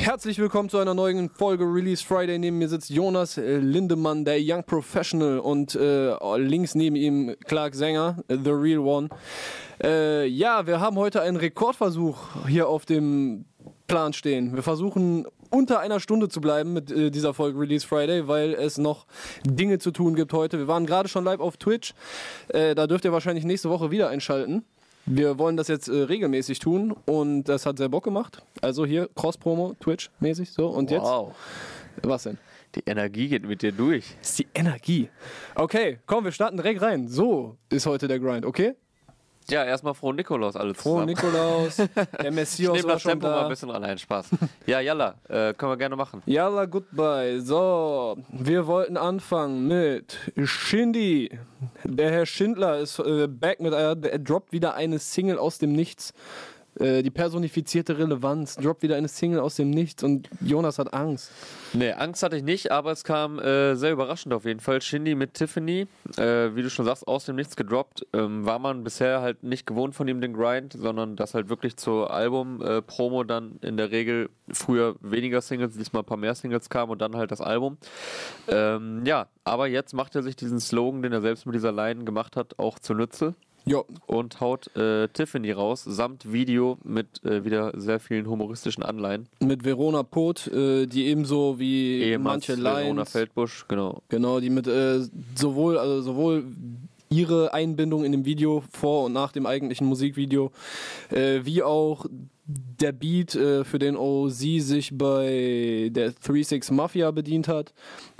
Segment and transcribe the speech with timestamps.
[0.00, 2.38] Herzlich willkommen zu einer neuen Folge Release Friday.
[2.38, 7.74] Neben mir sitzt Jonas äh, Lindemann, der Young Professional, und äh, links neben ihm Clark
[7.74, 9.10] Sänger, The Real One.
[9.84, 13.44] Äh, ja, wir haben heute einen Rekordversuch hier auf dem
[13.88, 14.54] Plan stehen.
[14.54, 18.78] Wir versuchen unter einer Stunde zu bleiben mit äh, dieser Folge Release Friday, weil es
[18.78, 19.06] noch
[19.44, 20.56] Dinge zu tun gibt heute.
[20.56, 21.92] Wir waren gerade schon live auf Twitch.
[22.48, 24.64] Äh, da dürft ihr wahrscheinlich nächste Woche wieder einschalten.
[25.06, 28.42] Wir wollen das jetzt äh, regelmäßig tun und das hat sehr Bock gemacht.
[28.60, 30.68] Also hier Cross-Promo, Twitch-mäßig so.
[30.68, 31.34] Und Wow.
[31.96, 32.38] jetzt, was denn?
[32.76, 34.14] Die Energie geht mit dir durch.
[34.20, 35.08] Das ist die Energie.
[35.56, 37.08] Okay, komm, wir starten direkt rein.
[37.08, 38.74] So ist heute der Grind, okay?
[39.50, 41.06] Ja, erstmal frohen Nikolaus alle Frohe zusammen.
[41.06, 43.42] Nikolaus, der ich Messias nehme war das Tempo mal da.
[43.42, 44.26] ein bisschen allein, Spaß.
[44.66, 46.22] ja, Jalla, äh, können wir gerne machen.
[46.26, 47.40] Yalla, goodbye.
[47.40, 51.30] So, wir wollten anfangen mit Shindy.
[51.84, 55.72] Der Herr Schindler ist äh, back mit einer, er droppt wieder eine Single aus dem
[55.72, 56.14] Nichts.
[56.78, 61.30] Äh, die personifizierte Relevanz droppt wieder eine Single aus dem Nichts und Jonas hat Angst.
[61.72, 64.80] Nee, Angst hatte ich nicht, aber es kam äh, sehr überraschend auf jeden Fall.
[64.80, 65.86] Shindy mit Tiffany,
[66.16, 68.06] äh, wie du schon sagst, aus dem Nichts gedroppt.
[68.12, 71.76] Ähm, war man bisher halt nicht gewohnt von ihm den Grind, sondern dass halt wirklich
[71.76, 76.92] zur Album-Promo dann in der Regel früher weniger Singles, diesmal ein paar mehr Singles kamen
[76.92, 77.78] und dann halt das Album.
[78.48, 82.04] Ähm, ja, aber jetzt macht er sich diesen Slogan, den er selbst mit dieser Line
[82.04, 83.34] gemacht hat, auch zunutze
[83.66, 89.28] Jo, und haut äh, Tiffany raus, samt Video mit äh, wieder sehr vielen humoristischen Anleihen.
[89.40, 94.02] mit Verona Pot, äh, die ebenso wie Ehemals manche Verona Lines, Feldbusch, genau.
[94.08, 95.00] genau, die mit äh,
[95.34, 96.44] sowohl, also sowohl
[97.10, 100.52] ihre Einbindung in dem Video vor und nach dem eigentlichen Musikvideo,
[101.10, 102.06] äh, wie auch
[102.80, 107.72] der Beat, äh, für den OZ sich bei der 3-6 Mafia bedient hat,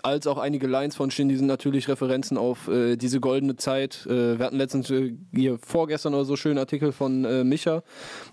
[0.03, 4.07] als auch einige Lines von Shindy sind natürlich Referenzen auf äh, diese goldene Zeit.
[4.07, 7.83] Äh, wir hatten letztens äh, hier vorgestern oder so schönen Artikel von äh, Micha,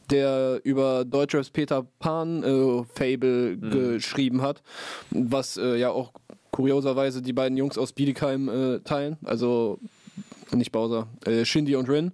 [0.09, 4.61] der über Deutschraps Peter Pan äh, Fable geschrieben hat,
[5.11, 6.13] was ja auch
[6.57, 9.79] kurioserweise die beiden Jungs aus Bietigheim äh, teilen, also
[10.51, 12.11] nicht Bowser, äh, Shindy und Rin.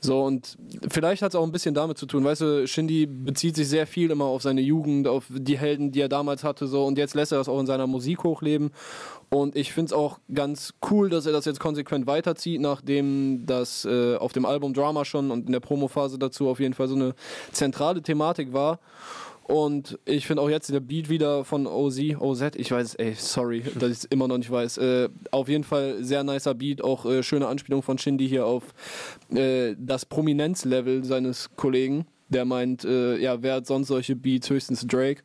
[0.00, 0.56] So, und
[0.90, 3.86] vielleicht hat es auch ein bisschen damit zu tun, weißt du, Shindy bezieht sich sehr
[3.86, 7.14] viel immer auf seine Jugend, auf die Helden, die er damals hatte, so, und jetzt
[7.14, 8.70] lässt er das auch in seiner Musik hochleben.
[9.30, 13.84] Und ich finde es auch ganz cool, dass er das jetzt konsequent weiterzieht, nachdem das
[13.84, 16.94] äh, auf dem Album Drama schon und in der Promophase dazu auf jeden Fall so
[16.94, 17.14] eine
[17.52, 18.78] zentrale Thematik war.
[19.48, 23.62] Und ich finde auch jetzt der Beat wieder von OZ, OZ, ich weiß, ey, sorry,
[23.78, 24.76] dass ich es immer noch nicht weiß.
[24.76, 28.62] Äh, auf jeden Fall sehr nicer Beat, auch äh, schöne Anspielung von Shindy hier auf
[29.34, 32.06] äh, das Prominenzlevel seines Kollegen.
[32.28, 34.50] Der meint, äh, ja, wer hat sonst solche Beats?
[34.50, 35.22] Höchstens Drake.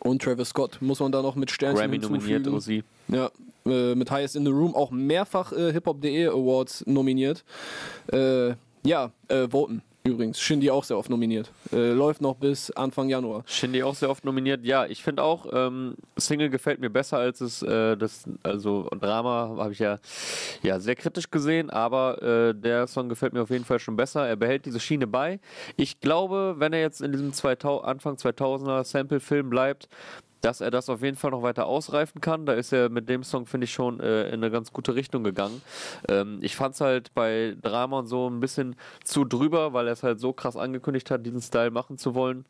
[0.00, 2.48] Und Travis Scott muss man da noch mit Sternchen Grammy nominiert.
[2.48, 2.70] OZ.
[3.08, 3.30] Ja,
[3.66, 7.44] äh, mit Highest in the Room auch mehrfach äh, Hip-Hop.de Awards nominiert.
[8.10, 10.38] Ja, äh, voten übrigens.
[10.38, 11.50] Shindy auch sehr oft nominiert.
[11.72, 13.42] Äh, läuft noch bis Anfang Januar.
[13.46, 14.62] Shindy auch sehr oft nominiert.
[14.62, 19.56] Ja, ich finde auch, ähm, Single gefällt mir besser als es, äh, das, also Drama
[19.58, 19.98] habe ich ja,
[20.62, 24.28] ja sehr kritisch gesehen, aber äh, der Song gefällt mir auf jeden Fall schon besser.
[24.28, 25.40] Er behält diese Schiene bei.
[25.76, 29.88] Ich glaube, wenn er jetzt in diesem 2000, Anfang 2000er Sample-Film bleibt,
[30.44, 32.44] dass er das auf jeden Fall noch weiter ausreifen kann.
[32.44, 35.24] Da ist er mit dem Song, finde ich, schon äh, in eine ganz gute Richtung
[35.24, 35.62] gegangen.
[36.08, 39.94] Ähm, ich fand es halt bei Drama und so ein bisschen zu drüber, weil er
[39.94, 42.44] es halt so krass angekündigt hat, diesen Style machen zu wollen.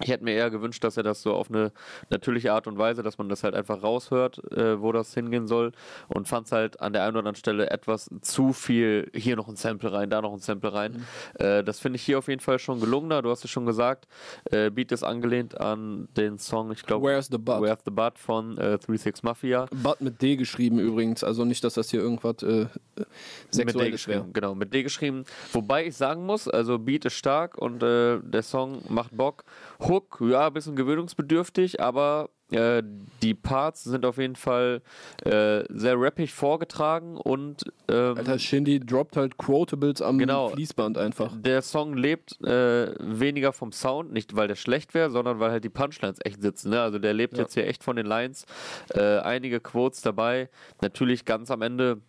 [0.00, 1.70] Ich hätte mir eher gewünscht, dass er das so auf eine
[2.10, 5.70] natürliche Art und Weise, dass man das halt einfach raushört, äh, wo das hingehen soll.
[6.08, 9.46] Und fand es halt an der einen oder anderen Stelle etwas zu viel, hier noch
[9.46, 11.06] ein Sample rein, da noch ein Sample rein.
[11.34, 13.22] Äh, das finde ich hier auf jeden Fall schon gelungener.
[13.22, 14.08] Du hast es schon gesagt,
[14.50, 17.62] äh, Beat ist angelehnt an den Song, ich glaube, Where's the Butt?
[17.62, 19.66] Where's the Butt von äh, 36 Mafia.
[19.70, 21.22] Butt mit D geschrieben übrigens.
[21.22, 23.04] Also nicht, dass das hier irgendwas äh, mit D
[23.50, 23.90] Sexuelles wäre.
[23.90, 25.24] geschrieben, genau, mit D geschrieben.
[25.52, 29.44] Wobei ich sagen muss, also Beat ist stark und äh, der Song macht Bock.
[29.80, 32.82] Hook, ja, ein bisschen gewöhnungsbedürftig, aber äh,
[33.22, 34.82] die Parts sind auf jeden Fall
[35.24, 40.48] äh, sehr rappig vorgetragen und ähm, Alter, Shindy droppt halt Quotables am Genau.
[40.50, 41.32] Fließband einfach.
[41.36, 45.64] der Song lebt äh, weniger vom Sound, nicht weil der schlecht wäre, sondern weil halt
[45.64, 46.70] die Punchlines echt sitzen.
[46.70, 46.80] Ne?
[46.82, 47.44] Also der lebt Ja.
[47.44, 48.44] jetzt hier echt von den Lines.
[48.90, 50.48] Äh, einige Quotes dabei.
[50.82, 52.00] Natürlich ganz am Ende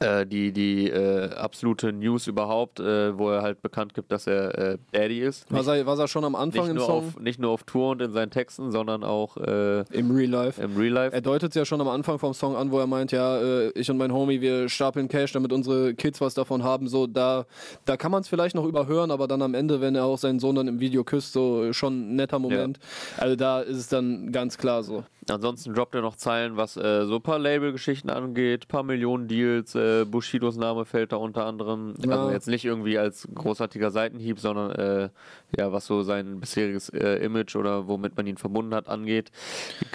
[0.00, 4.58] äh, die, die äh, absolute News überhaupt, äh, wo er halt bekannt gibt, dass er
[4.58, 5.46] äh, Daddy ist.
[5.50, 7.64] Was er, was er schon am Anfang Nicht im nur, Song, auf, nicht nur auf
[7.64, 10.62] Tour und in seinen Texten, sondern auch äh, im Real Life.
[10.62, 11.14] im Real Life.
[11.14, 13.70] Er deutet es ja schon am Anfang vom Song an, wo er meint, ja, äh,
[13.70, 16.88] ich und mein Homie, wir stapeln Cash, damit unsere Kids was davon haben.
[16.88, 17.46] So, da,
[17.84, 20.38] da kann man es vielleicht noch überhören, aber dann am Ende, wenn er auch seinen
[20.38, 22.78] Sohn dann im Video küsst, so schon ein netter Moment.
[23.16, 25.04] Also da ist es dann ganz klar so.
[25.30, 29.74] Ansonsten droppt er noch Zeilen, was äh, so ein paar Label-Geschichten angeht, paar Millionen Deals,
[29.74, 31.94] äh, Bushidos Name fällt da unter anderem.
[32.04, 32.12] Ja.
[32.12, 35.08] Also jetzt nicht irgendwie als großartiger Seitenhieb, sondern äh,
[35.56, 39.30] ja, was so sein bisheriges äh, Image oder womit man ihn verbunden hat angeht.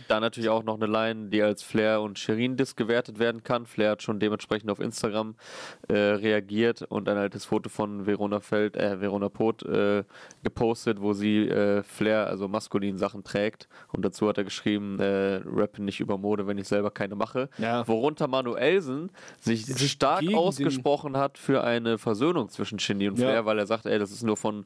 [0.08, 3.66] Da natürlich auch noch eine Line, die als Flair und Shirin Disc gewertet werden kann.
[3.66, 5.36] Flair hat schon dementsprechend auf Instagram
[5.88, 10.04] äh, reagiert und ein altes Foto von Verona Feld, äh, Verona Pot äh,
[10.44, 11.50] gepostet, wo sie
[11.84, 13.68] Flair, also maskulin Sachen trägt.
[13.92, 17.50] Und dazu hat er geschrieben, äh, rappen nicht über Mode, wenn ich selber keine mache.
[17.58, 17.88] Ja.
[17.88, 23.28] Worunter Manuelsen sich Sich stark ausgesprochen hat für eine Versöhnung zwischen Shindy und Ja.
[23.28, 24.66] Flair, weil er sagt, ey, das ist nur von,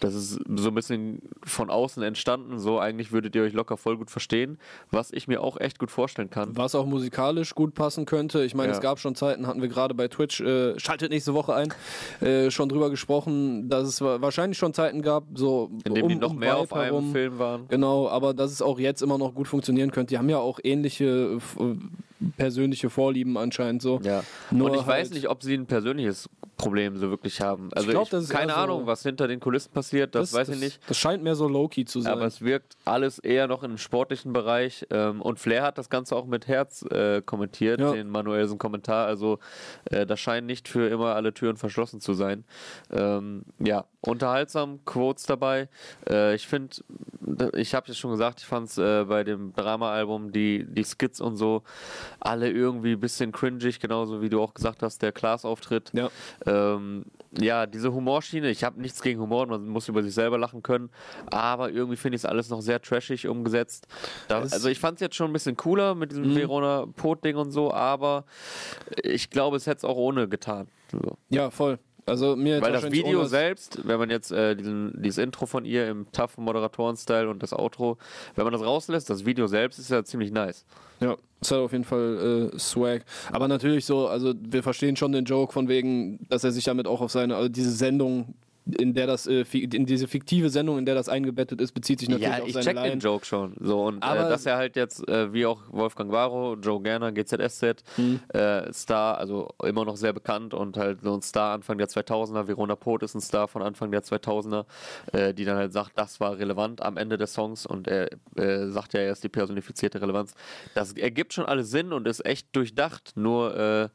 [0.00, 3.96] das ist so ein bisschen von außen entstanden, so eigentlich würdet ihr euch locker voll
[3.96, 4.58] gut verstehen,
[4.90, 6.56] was ich mir auch echt gut vorstellen kann.
[6.56, 8.44] Was auch musikalisch gut passen könnte.
[8.44, 8.74] Ich meine, Ja.
[8.74, 11.72] es gab schon Zeiten, hatten wir gerade bei Twitch, äh, schaltet nächste Woche ein,
[12.20, 16.08] äh, schon drüber gesprochen, dass es wa- wahrscheinlich schon Zeiten gab, so In dem um,
[16.08, 17.12] die noch um mehr auf Vibe einem herum.
[17.12, 17.68] Film waren.
[17.68, 20.10] Genau, aber dass es auch jetzt immer noch gut funktionieren könnte.
[20.14, 21.74] Die haben ja auch ähnliche äh, f- äh,
[22.36, 24.00] persönliche Vorlieben anscheinend so.
[24.02, 24.22] Ja.
[24.50, 27.68] Nur und ich weiß halt- nicht, ob sie ein persönliches Problem so wirklich haben.
[27.74, 30.48] Also ich, glaub, das ist keine so- Ahnung, was hinter den Kulissen passiert, das, weiß
[30.50, 30.80] ich nicht.
[30.88, 32.12] Das scheint mehr so low-key zu sein.
[32.12, 34.86] Aber es wirkt alles eher noch im sportlichen Bereich.
[34.90, 37.92] Ähm, und Flair hat das Ganze auch mit Herz äh, kommentiert, Ja.
[37.92, 39.06] den Manuelsen Kommentar.
[39.06, 39.38] Also
[39.90, 42.44] äh, da scheinen nicht für immer alle Türen verschlossen zu sein.
[42.92, 45.68] Ähm, ja, unterhaltsam, Quotes dabei.
[46.08, 46.76] Äh, ich finde,
[47.56, 51.20] ich habe es schon gesagt, ich fand es äh, bei dem Drama-Album, die, die Skits
[51.20, 51.62] und so,
[52.20, 55.90] alle irgendwie ein bisschen cringig, genauso wie du auch gesagt hast, der Klaas-Auftritt.
[55.94, 56.10] ja.
[56.46, 57.04] Ähm,
[57.38, 60.90] ja, diese Humorschiene, ich habe nichts gegen Humor, man muss über sich selber lachen können,
[61.26, 63.86] aber irgendwie finde ich es alles noch sehr trashig umgesetzt.
[64.28, 66.36] Da, also ich fand es jetzt schon ein bisschen cooler mit diesem Mhm.
[66.36, 68.24] Verona Pot-Ding und so, aber
[69.02, 70.68] ich glaube, es hätte es auch ohne getan.
[70.92, 71.16] So.
[71.28, 71.78] ja, voll.
[72.06, 75.64] Also mir Weil das Video ohne- selbst, wenn man jetzt äh, diesen, dieses Intro von
[75.64, 77.96] ihr im tough Moderatoren-Style und das Outro,
[78.34, 80.64] wenn man das rauslässt, das Video selbst ist ja ziemlich nice.
[81.00, 83.04] Ja, ist halt auf jeden Fall äh, Swag.
[83.32, 86.86] Aber natürlich so, also wir verstehen schon den Joke von wegen, dass er sich damit
[86.86, 88.34] auch auf seine, also diese Sendung,
[88.66, 92.08] in der das, äh, in diese fiktive Sendung, in der das eingebettet ist, bezieht sich
[92.08, 92.90] natürlich Ja, auf ich seine check Line.
[92.90, 93.54] den Joke schon.
[93.60, 97.12] So, und äh, Aber- dass er halt jetzt, äh, wie auch Wolfgang Barrow, Joe Gerner,
[97.12, 98.20] GZSZ, Mhm.
[98.28, 102.48] äh, Star, also immer noch sehr bekannt und halt so ein Star Anfang der 2000er.
[102.48, 104.64] Verona Pot ist ein Star von Anfang der 2000er,
[105.12, 108.68] äh, die dann halt sagt, das war relevant am Ende des Songs und er äh,
[108.70, 110.34] sagt ja, er ist die personifizierte Relevanz.
[110.74, 113.88] Das ergibt schon alles Sinn und ist echt durchdacht, nur äh,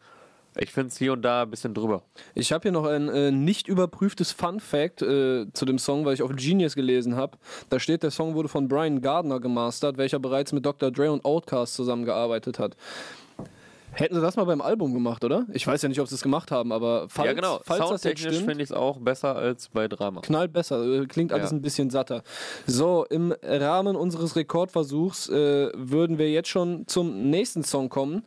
[0.58, 2.04] ich finde es hier und da ein bisschen drüber.
[2.36, 6.14] Ich habe hier noch ein äh, nicht überprüftes Fun Fact äh, zu dem Song, weil
[6.14, 7.38] ich auf Genius gelesen habe.
[7.70, 10.92] Da steht, der Song wurde von Brian Gardner gemastert, welcher bereits mit Dr.
[10.92, 12.76] Dre und Outkast zusammengearbeitet hat.
[14.00, 15.46] Hätten sie das mal beim Album gemacht, oder?
[15.52, 17.60] Ich weiß ja nicht, ob sie es gemacht haben, aber falls, ja, genau.
[17.66, 20.22] falls das jetzt finde ich es auch besser als bei Drama.
[20.22, 21.58] knallt besser, äh, klingt alles Ja.
[21.58, 22.24] ein bisschen satter.
[22.66, 28.24] So, im Rahmen unseres Rekordversuchs äh, würden wir jetzt schon zum nächsten Song kommen.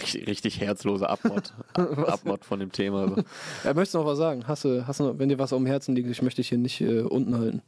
[0.00, 3.08] richtig, richtig herzlose Abmod, Abmod von dem Thema.
[3.08, 3.16] So.
[3.64, 4.48] Er möchte noch was sagen.
[4.48, 6.48] Hast du, hast du noch, wenn dir was auf dem Herzen liegt, ich möchte dich
[6.48, 7.60] hier nicht äh, unten halten.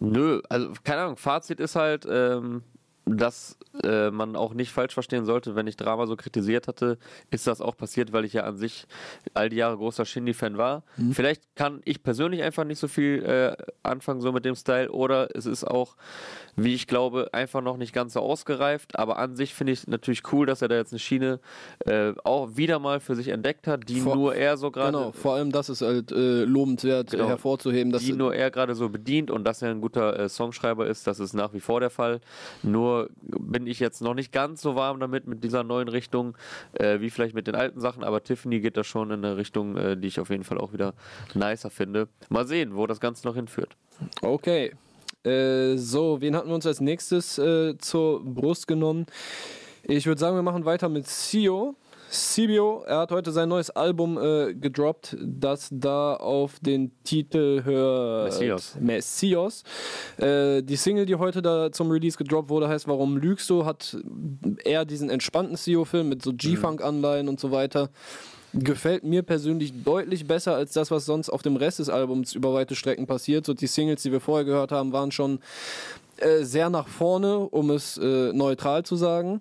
[0.00, 2.62] Nö, also keine Ahnung, Fazit ist halt, ähm,
[3.06, 6.96] dass äh, man auch nicht falsch verstehen sollte, wenn ich Drama so kritisiert hatte,
[7.30, 8.86] ist das auch passiert, weil ich ja an sich
[9.34, 10.84] all die Jahre großer Shindy-Fan war.
[11.12, 15.28] Vielleicht kann ich persönlich einfach nicht so viel äh, anfangen so mit dem Style oder
[15.36, 15.96] es ist auch,
[16.56, 20.22] wie ich glaube, einfach noch nicht ganz so ausgereift, aber an sich finde ich natürlich
[20.32, 21.40] cool, dass er da jetzt eine Schiene
[21.84, 25.12] äh, auch wieder mal für sich entdeckt hat, die Vor- nur er so gerade Genau,
[25.12, 27.28] vor allem das ist halt äh, lobenswert Genau.
[27.28, 27.92] hervorzuheben.
[27.92, 31.06] Dass die nur er gerade so bedient und dass er ein guter äh, Songschreiber ist,
[31.06, 32.20] das ist nach wie vor der Fall.
[32.62, 36.36] Nur bin ich jetzt noch nicht ganz so warm damit mit dieser neuen Richtung,
[36.74, 39.76] äh, wie vielleicht mit den alten Sachen, aber Tiffany geht da schon in eine Richtung,
[39.76, 40.94] äh, die ich auf jeden Fall auch wieder
[41.34, 42.08] nicer finde.
[42.28, 43.76] Mal sehen, wo das Ganze noch hinführt.
[44.22, 44.72] Okay.
[45.24, 49.06] Äh, so, wen hatten wir uns als nächstes äh, zur Brust genommen?
[49.82, 51.76] Ich würde sagen, wir machen weiter mit Sio.
[52.14, 58.32] Sibio, er hat heute sein neues Album äh, gedroppt, das da auf den Titel hört.
[58.32, 58.76] Messias.
[58.80, 59.62] Messias.
[60.18, 63.64] Äh, die Single, die heute da zum Release gedroppt wurde, heißt Warum lügst du?
[63.64, 63.96] Hat
[64.64, 67.90] eher diesen entspannten Sio-Film mit so G-Funk-Anleihen und so weiter.
[68.52, 72.54] Gefällt mir persönlich deutlich besser als das, was sonst auf dem Rest des Albums über
[72.54, 73.44] weite Strecken passiert.
[73.44, 75.40] So die Singles, die wir vorher gehört haben, waren schon
[76.18, 79.40] äh, sehr nach vorne, um es äh, neutral zu sagen.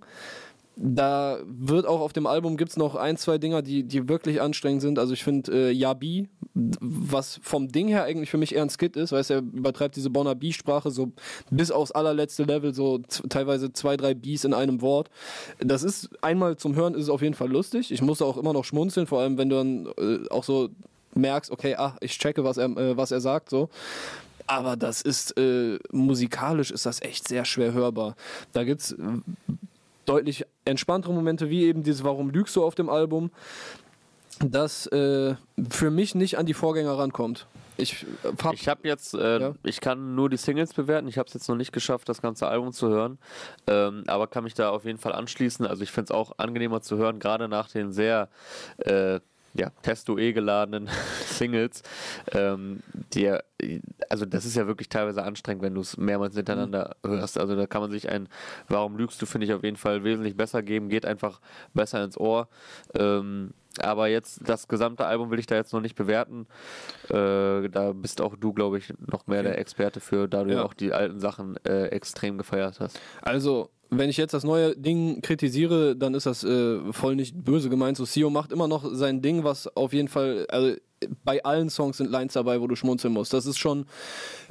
[0.76, 4.42] Da wird auch auf dem Album gibt es noch ein, zwei Dinger, die, die wirklich
[4.42, 4.98] anstrengend sind.
[4.98, 8.96] Also ich finde äh, Yabi, was vom Ding her eigentlich für mich eher ein Skit
[8.96, 11.12] ist, weißt er übertreibt diese Bonner B-Sprache so
[11.52, 13.00] bis aufs allerletzte Level, so
[13.30, 15.10] teilweise zwei, drei Bs in einem Wort.
[15.60, 17.92] Das ist einmal zum Hören ist es auf jeden Fall lustig.
[17.92, 20.70] Ich musste auch immer noch schmunzeln, vor allem wenn du dann äh, auch so
[21.14, 23.70] merkst, okay, ach, ich checke, was er, äh, was er sagt, so.
[24.48, 28.16] aber das ist äh, musikalisch ist das echt sehr schwer hörbar.
[28.52, 28.96] Da gibt es
[30.06, 33.32] deutlich entspanntere Momente, wie eben dieses Warum lügst du auf dem Album,
[34.40, 35.36] das äh,
[35.70, 37.48] für mich nicht an die Vorgänger rankommt.
[37.76, 38.06] Ich
[38.44, 39.56] habe ich hab jetzt, äh, ja.
[39.64, 41.08] ich kann nur die Singles bewerten.
[41.08, 43.18] Ich habe es jetzt noch nicht geschafft, das ganze Album zu hören,
[43.68, 45.66] ähm, aber kann mich da auf jeden Fall anschließen.
[45.66, 48.30] Also ich finde es auch angenehmer zu hören, gerade nach den sehr
[48.78, 49.20] äh,
[49.54, 50.90] ja, Testo-E geladenen
[51.26, 51.84] Singles.
[52.32, 52.82] Ähm,
[53.14, 53.32] die,
[54.10, 57.10] also das ist ja wirklich teilweise anstrengend, wenn du es mehrmals hintereinander mhm.
[57.10, 57.38] hörst.
[57.38, 58.28] Also da kann man sich ein
[58.68, 61.40] Warum lügst du, finde ich auf jeden Fall wesentlich besser geben, geht einfach
[61.74, 62.48] besser ins Ohr.
[62.96, 66.46] Ähm, aber jetzt das gesamte Album will ich da jetzt noch nicht bewerten.
[67.10, 69.50] Äh, da bist auch du, glaube ich, noch mehr okay.
[69.50, 70.64] der Experte für, da du ja.
[70.64, 73.00] auch die alten Sachen äh, extrem gefeiert hast.
[73.22, 77.70] Also wenn ich jetzt das neue Ding kritisiere, dann ist das äh, voll nicht böse
[77.70, 77.98] gemeint.
[77.98, 80.76] So, Sio macht immer noch sein Ding, was auf jeden Fall, also
[81.24, 83.34] bei allen Songs sind Lines dabei, wo du schmunzeln musst.
[83.34, 83.86] Das ist schon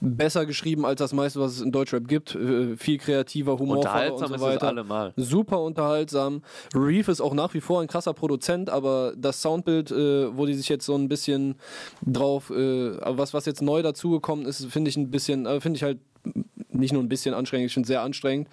[0.01, 2.35] besser geschrieben als das meiste, was es in Deutschrap gibt.
[2.35, 4.55] Äh, viel kreativer, Humor unterhaltsam und so weiter.
[4.55, 5.13] Ist es allemal.
[5.17, 6.43] Super unterhaltsam.
[6.75, 10.55] Reef ist auch nach wie vor ein krasser Produzent, aber das Soundbild, äh, wo die
[10.55, 11.57] sich jetzt so ein bisschen
[12.05, 15.83] drauf, äh, was, was jetzt neu dazugekommen ist, finde ich ein bisschen, äh, finde ich
[15.83, 15.99] halt
[16.73, 18.49] nicht nur ein bisschen anstrengend, finde sehr anstrengend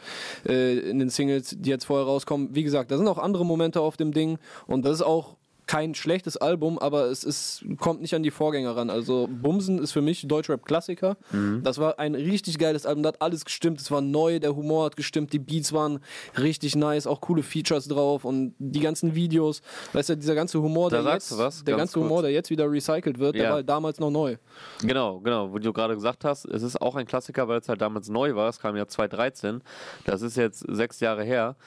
[0.48, 2.50] äh, in den Singles, die jetzt vorher rauskommen.
[2.54, 5.36] Wie gesagt, da sind auch andere Momente auf dem Ding und das ist auch
[5.70, 8.90] kein schlechtes Album, aber es ist, kommt nicht an die Vorgänger ran.
[8.90, 11.16] Also Bumsen ist für mich Deutschrap-Klassiker.
[11.32, 11.62] Mhm.
[11.62, 13.80] Das war ein richtig geiles Album, da hat alles gestimmt.
[13.80, 16.00] Es war neu, der Humor hat gestimmt, die Beats waren
[16.40, 19.62] richtig nice, auch coole Features drauf und die ganzen Videos.
[19.94, 22.66] Weißt du, dieser ganze Humor, da der, jetzt, was, der ganze Humor, der jetzt wieder
[22.72, 23.44] recycelt wird, ja.
[23.44, 24.38] der war damals noch neu.
[24.82, 27.80] Genau, genau, wo du gerade gesagt hast, es ist auch ein Klassiker, weil es halt
[27.80, 28.50] damals neu war.
[28.50, 29.62] Es kam ja 2013.
[30.04, 31.58] Das ist jetzt sechs Jahre her.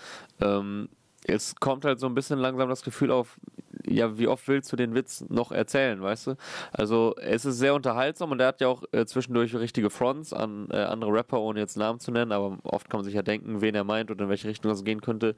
[0.41, 0.89] Ähm,
[1.25, 3.39] es kommt halt so ein bisschen langsam das Gefühl auf,
[3.87, 6.35] ja, wie oft willst du den Witz noch erzählen, weißt du?
[6.73, 10.69] Also es ist sehr unterhaltsam und er hat ja auch äh, zwischendurch richtige Fronts an
[10.71, 13.61] äh, andere Rapper, ohne jetzt Namen zu nennen, aber oft kann man sich ja denken,
[13.61, 15.35] wen er meint und in welche Richtung das gehen könnte.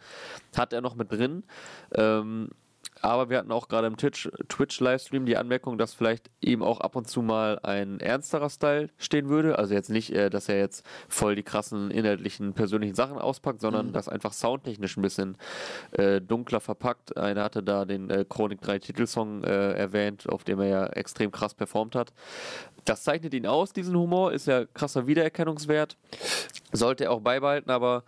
[0.57, 1.45] Hat er noch mit drin.
[1.95, 2.51] Ähm,
[3.05, 7.07] aber wir hatten auch gerade im Twitch-Livestream die Anmerkung, dass vielleicht ihm auch ab und
[7.07, 9.59] zu mal ein ernsterer Style stehen würde.
[9.59, 13.89] Also jetzt nicht, äh, dass er jetzt voll die krassen inhaltlichen, persönlichen Sachen auspackt, sondern
[13.89, 13.93] mhm.
[13.93, 15.37] das einfach soundtechnisch ein bisschen
[15.93, 17.17] äh, dunkler verpackt.
[17.17, 21.31] Einer hatte da den äh, Chronik 3 Titelsong äh, erwähnt, auf dem er ja extrem
[21.31, 22.13] krass performt hat.
[22.85, 25.97] Das zeichnet ihn aus, diesen Humor, ist ja krasser Wiedererkennungswert.
[26.73, 28.03] Sollte er auch beibehalten, aber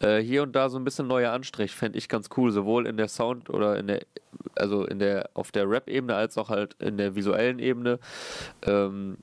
[0.00, 2.96] äh, hier und da so ein bisschen neuer Anstrich fände ich ganz cool, sowohl in
[2.96, 4.00] der Sound oder in der,
[4.54, 7.98] also in der, auf der Rap-Ebene als auch halt in der visuellen Ebene.
[8.62, 9.18] Ähm,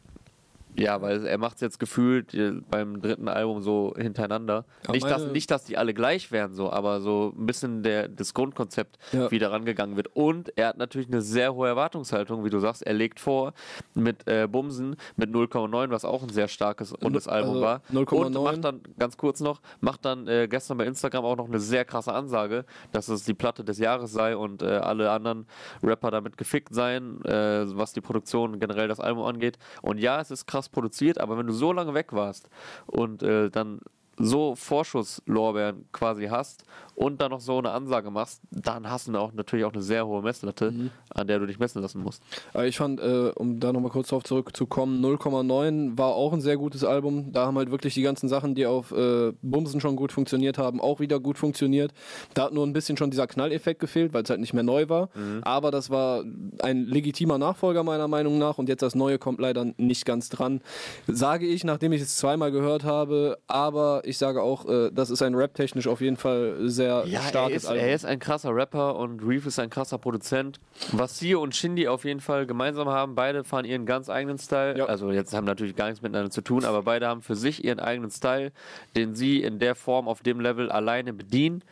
[0.75, 2.35] ja, weil er macht es jetzt gefühlt
[2.69, 4.65] beim dritten Album so hintereinander.
[4.91, 8.33] nicht, dass, nicht, dass die alle gleich wären, so, aber so ein bisschen der, das
[8.33, 9.29] Grundkonzept ja.
[9.31, 10.15] wieder rangegangen wird.
[10.15, 12.83] Und er hat natürlich eine sehr hohe Erwartungshaltung, wie du sagst.
[12.83, 13.53] Er legt vor
[13.93, 17.81] mit äh, Bumsen mit 0,9, was auch ein sehr starkes rundes also Album war.
[17.89, 21.47] 0, und macht dann, ganz kurz noch, macht dann äh, gestern bei Instagram auch noch
[21.47, 25.45] eine sehr krasse Ansage, dass es die Platte des Jahres sei und äh, alle anderen
[25.83, 29.57] Rapper damit gefickt seien, äh, was die Produktion generell das Album angeht.
[29.81, 32.49] Und ja, es ist krass krass produziert, aber wenn du so lange weg warst
[32.85, 33.81] und äh, dann
[34.25, 36.63] so Vorschusslorbeeren quasi hast
[36.95, 40.05] und dann noch so eine Ansage machst, dann hast du auch natürlich auch eine sehr
[40.05, 40.91] hohe Messlatte, mhm.
[41.09, 42.21] an der du dich messen lassen musst.
[42.53, 46.57] Aber ich fand, äh, um da nochmal kurz drauf zurückzukommen, 0,9 war auch ein sehr
[46.57, 47.31] gutes Album.
[47.31, 50.79] Da haben halt wirklich die ganzen Sachen, die auf äh, Bumsen schon gut funktioniert haben,
[50.79, 51.93] auch wieder gut funktioniert.
[52.33, 54.87] Da hat nur ein bisschen schon dieser Knalleffekt gefehlt, weil es halt nicht mehr neu
[54.89, 55.09] war.
[55.15, 55.41] Mhm.
[55.43, 56.23] Aber das war
[56.61, 60.61] ein legitimer Nachfolger meiner Meinung nach und jetzt das Neue kommt leider nicht ganz dran.
[61.07, 65.21] Sage ich, nachdem ich es zweimal gehört habe, aber ich sage auch, äh, das ist
[65.21, 67.85] ein rap-technisch auf jeden Fall sehr ja, starkes er ist, Album.
[67.85, 70.59] Er ist ein krasser Rapper und Reef ist ein krasser Produzent.
[70.91, 74.77] Was Sio und Shindy auf jeden Fall gemeinsam haben, beide fahren ihren ganz eigenen Style.
[74.77, 74.85] Ja.
[74.85, 77.79] Also jetzt haben natürlich gar nichts miteinander zu tun, aber beide haben für sich ihren
[77.79, 78.51] eigenen Style,
[78.95, 81.63] den sie in der Form auf dem Level alleine bedienen.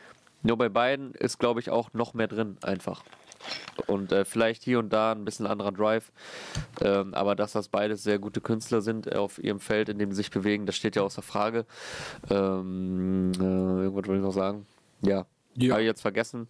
[0.42, 3.04] Nur bei beiden ist, glaube ich, auch noch mehr drin einfach.
[3.88, 6.12] Und äh, vielleicht hier und da ein bisschen anderer Drive.
[6.82, 10.18] Ähm, aber dass das beides sehr gute Künstler sind auf ihrem Feld, in dem sie
[10.18, 11.66] sich bewegen, das steht ja außer Frage.
[12.30, 14.66] Ähm, äh, irgendwas wollte ich noch sagen.
[15.02, 15.72] Ja, ja.
[15.72, 16.48] habe ich jetzt vergessen.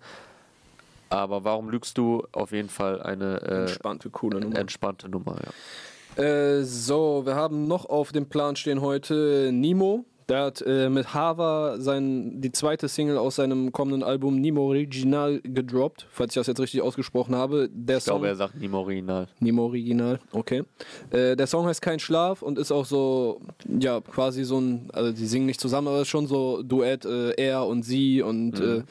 [1.10, 2.24] Aber warum lügst du?
[2.32, 4.60] Auf jeden Fall eine äh, entspannte, coole Nummer.
[4.60, 6.24] Entspannte Nummer, ja.
[6.24, 11.14] Äh, so, wir haben noch auf dem Plan stehen heute Nemo der hat äh, mit
[11.14, 16.48] Hava sein, die zweite Single aus seinem kommenden Album Nimo Original gedroppt, falls ich das
[16.48, 17.70] jetzt richtig ausgesprochen habe.
[17.72, 19.28] Der ich glaube, er sagt Nimo Original.
[19.40, 20.64] Nimo Original, okay.
[21.10, 25.12] Äh, der Song heißt Kein Schlaf und ist auch so, ja, quasi so ein, also
[25.12, 28.60] die singen nicht zusammen, aber es ist schon so Duett, äh, er und sie und
[28.60, 28.70] mhm.
[28.70, 28.84] Äh,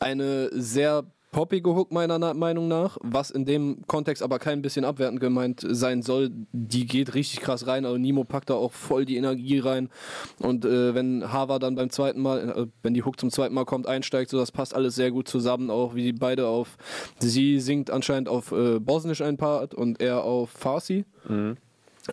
[0.00, 5.20] eine sehr poppige Hook meiner Meinung nach, was in dem Kontext aber kein bisschen abwertend
[5.20, 6.30] gemeint sein soll.
[6.52, 9.90] Die geht richtig krass rein, also Nemo packt da auch voll die Energie rein
[10.40, 13.64] und äh, wenn Hava dann beim zweiten Mal, äh, wenn die Hook zum zweiten Mal
[13.64, 16.76] kommt, einsteigt, so das passt alles sehr gut zusammen, auch wie die beide auf,
[17.18, 21.04] sie singt anscheinend auf äh, Bosnisch ein Part und er auf Farsi.
[21.28, 21.56] Mhm.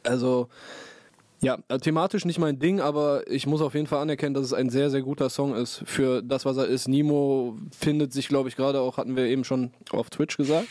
[0.04, 0.50] Also
[1.46, 4.54] ja, äh, thematisch nicht mein Ding, aber ich muss auf jeden Fall anerkennen, dass es
[4.54, 6.88] ein sehr, sehr guter Song ist für das, was er ist.
[6.88, 10.68] Nemo findet sich, glaube ich, gerade auch, hatten wir eben schon auf Twitch gesagt.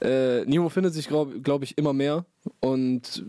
[0.00, 2.24] Äh, Nemo findet sich, glaube glaub ich, immer mehr.
[2.60, 3.24] Und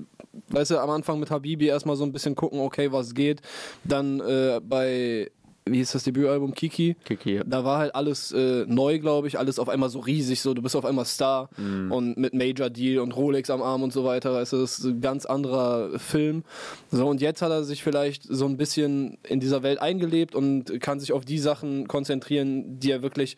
[0.49, 3.41] weißt du, am Anfang mit Habibi erstmal so ein bisschen gucken, okay, was geht.
[3.83, 5.31] Dann äh, bei
[5.71, 6.95] wie hieß das Debütalbum Kiki?
[7.05, 7.43] Kiki, ja.
[7.43, 10.61] Da war halt alles äh, neu, glaube ich, alles auf einmal so riesig, so du
[10.61, 11.91] bist auf einmal Star Mhm.
[11.91, 14.85] und mit Major Deal und Rolex am Arm und so weiter, weißt du, das ist
[14.85, 16.43] ein ganz anderer Film.
[16.91, 20.79] So und jetzt hat er sich vielleicht so ein bisschen in dieser Welt eingelebt und
[20.81, 23.37] kann sich auf die Sachen konzentrieren, die er wirklich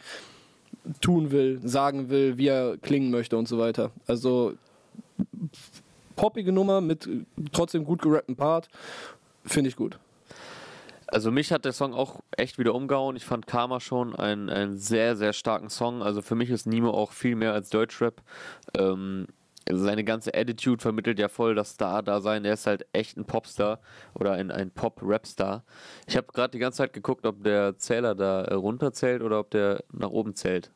[0.99, 3.91] tun will, sagen will, wie er klingen möchte und so weiter.
[4.07, 4.53] Also
[6.15, 7.07] poppige Nummer mit
[7.51, 8.67] trotzdem gut gerappten Part,
[9.45, 9.99] finde ich gut.
[11.11, 13.15] Also mich hat der Song auch echt wieder umgehauen.
[13.17, 16.01] Ich fand Karma schon einen, einen sehr, sehr starken Song.
[16.01, 18.21] Also für mich ist Nemo auch viel mehr als Deutschrap.
[18.77, 19.27] Ähm,
[19.69, 22.45] seine ganze Attitude vermittelt ja voll das Star-Dasein.
[22.45, 23.79] Er ist halt echt ein Popstar
[24.15, 25.63] oder ein, ein Pop-Rap-Star.
[26.07, 29.51] Ich habe gerade die ganze Zeit geguckt, ob der Zähler da äh, runterzählt oder ob
[29.51, 30.71] der nach oben zählt.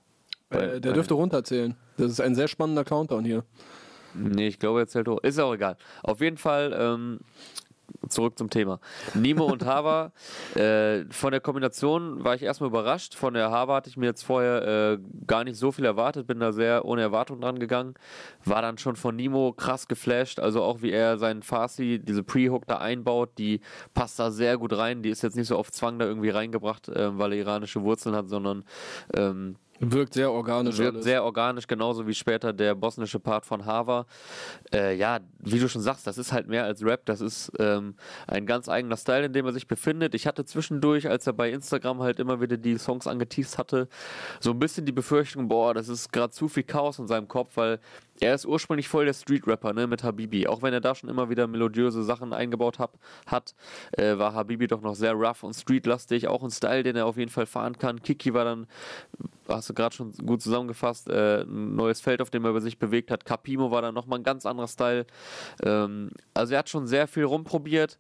[0.49, 1.75] Äh, der bei- dürfte runterzählen.
[1.97, 3.43] Das ist ein sehr spannender Countdown hier.
[4.13, 5.19] Nee, ich glaube, er zählt hoch.
[5.23, 5.77] Ist auch egal.
[6.03, 7.19] Auf jeden Fall ähm,
[8.09, 8.79] zurück zum Thema.
[9.13, 10.11] Nemo und Hava.
[10.55, 13.15] äh, von der Kombination war ich erstmal überrascht.
[13.15, 14.97] Von der Hava hatte ich mir jetzt vorher äh,
[15.27, 16.27] gar nicht so viel erwartet.
[16.27, 17.95] Bin da sehr ohne Erwartung dran gegangen.
[18.43, 20.39] War dann schon von Nemo krass geflasht.
[20.39, 23.61] Also auch wie er seinen Farsi, diese Pre-Hook da einbaut, die
[23.93, 25.01] passt da sehr gut rein.
[25.01, 28.15] Die ist jetzt nicht so auf Zwang da irgendwie reingebracht, ähm, weil er iranische Wurzeln
[28.15, 28.63] hat, sondern
[29.13, 30.77] ähm, Wirkt sehr organisch.
[30.77, 31.03] wirkt alles.
[31.03, 34.05] sehr organisch, genauso wie später der bosnische Part von Hava.
[34.74, 37.96] Äh, ja, wie du schon sagst, das ist halt mehr als Rap, das ist ähm,
[38.27, 40.15] ein ganz eigener Style, in dem er sich befindet.
[40.15, 43.89] Ich hatte zwischendurch, als er bei Instagram halt immer wieder die Songs angeteased hatte,
[44.39, 47.58] so ein bisschen die Befürchtung, boah, das ist gerade zu viel Chaos in seinem Kopf,
[47.58, 47.79] weil
[48.19, 50.48] er ist ursprünglich voll der Street-Rapper, ne, mit Habibi.
[50.48, 53.55] Auch wenn er da schon immer wieder melodiöse Sachen eingebaut hab, hat,
[53.91, 56.27] äh, war Habibi doch noch sehr rough und streetlastig.
[56.27, 58.01] Auch ein Style, den er auf jeden Fall fahren kann.
[58.01, 58.68] Kiki war dann,
[59.50, 63.11] hast du gerade schon gut zusammengefasst, äh, ein neues Feld, auf dem er sich bewegt
[63.11, 63.25] hat.
[63.25, 65.05] Capimo war dann nochmal ein ganz anderer Style.
[65.63, 67.98] Ähm, also er hat schon sehr viel rumprobiert,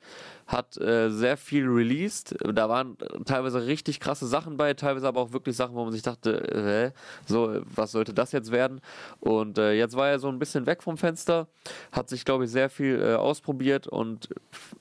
[0.47, 2.35] hat äh, sehr viel released.
[2.53, 6.03] Da waren teilweise richtig krasse Sachen bei, teilweise aber auch wirklich Sachen, wo man sich
[6.03, 6.91] dachte, äh,
[7.25, 8.79] so, was sollte das jetzt werden?
[9.19, 11.47] Und äh, jetzt war er so ein bisschen weg vom Fenster,
[11.91, 14.29] hat sich, glaube ich, sehr viel äh, ausprobiert und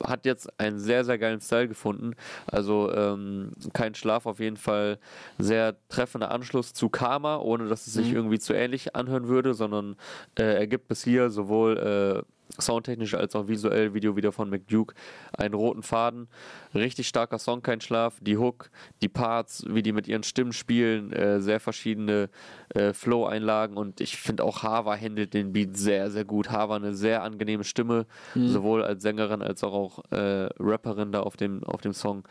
[0.02, 2.14] hat jetzt einen sehr, sehr geilen Style gefunden.
[2.46, 4.98] Also ähm, kein Schlaf, auf jeden Fall
[5.38, 9.96] sehr treffender Anschluss zu Karma, ohne dass es sich irgendwie zu ähnlich anhören würde, sondern
[10.38, 14.94] äh, er gibt bis hier sowohl äh, soundtechnisch als auch visuell, Video wieder von McDuke,
[15.33, 16.28] einen roten Faden.
[16.74, 18.18] Richtig starker Song, kein Schlaf.
[18.20, 18.70] Die Hook,
[19.02, 22.28] die Parts, wie die mit ihren Stimmen spielen, äh, sehr verschiedene
[22.74, 26.50] äh, Flow-Einlagen und ich finde auch Hava handelt den Beat sehr, sehr gut.
[26.50, 31.37] Hava eine sehr angenehme Stimme, sowohl als Sängerin als auch, auch äh, Rapperin da auf
[31.37, 32.24] dem, auf dem Song.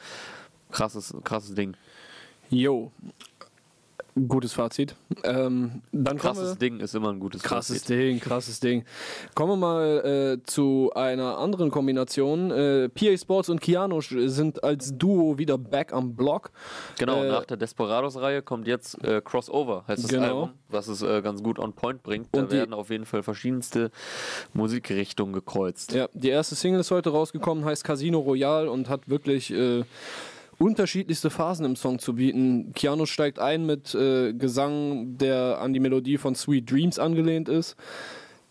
[0.71, 1.75] Krasses, krasses Ding.
[2.49, 2.91] Jo.
[4.27, 4.95] Gutes Fazit.
[5.23, 7.97] Ähm, dann Krasses wir, Ding ist immer ein gutes Krasses Fazit.
[7.97, 8.85] Ding, krasses Ding.
[9.33, 12.51] Kommen wir mal äh, zu einer anderen Kombination.
[12.51, 16.51] Äh, PA Sports und Kianosch sind als Duo wieder back am Block.
[16.99, 20.23] Genau, Äh, nach der Desperados-Reihe kommt jetzt äh, Crossover, heißt das Genau.
[20.25, 22.27] Album, was es äh, ganz gut on point bringt.
[22.33, 23.89] Da Und die- werden auf jeden Fall verschiedenste
[24.53, 25.93] Musikrichtungen gekreuzt.
[25.93, 29.83] Ja, die erste Single ist heute rausgekommen, heißt Casino Royale und hat wirklich äh,
[30.57, 32.73] unterschiedlichste Phasen im Song zu bieten.
[32.73, 37.75] Keanu steigt ein mit äh, Gesang, der an die Melodie von Sweet Dreams angelehnt ist.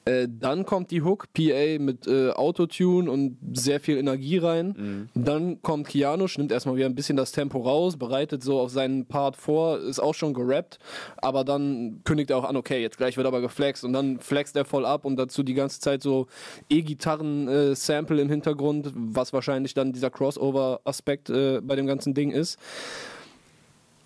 [0.05, 5.11] Äh, dann kommt die Hook, PA mit äh, Autotune und sehr viel Energie rein.
[5.15, 9.07] Dann kommt Keanu, nimmt erstmal wieder ein bisschen das Tempo raus, bereitet so auf seinen
[9.07, 10.79] Part vor, ist auch schon gerappt,
[11.17, 14.57] aber dann kündigt er auch an, okay, jetzt gleich wird aber geflext und dann flext
[14.57, 16.27] er voll ab und dazu die ganze Zeit so
[16.69, 22.59] E-Gitarren-Sample im Hintergrund, was wahrscheinlich dann dieser Crossover-Aspekt äh, bei dem ganzen Ding ist.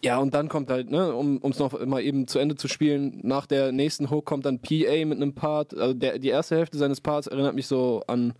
[0.06, 3.18] Ja, und dann kommt halt, ne, um es noch mal eben zu Ende zu spielen,
[3.24, 5.76] nach der nächsten Hook kommt dann PA mit einem Part.
[5.76, 8.34] Also der, die erste Hälfte seines Parts erinnert mich so an,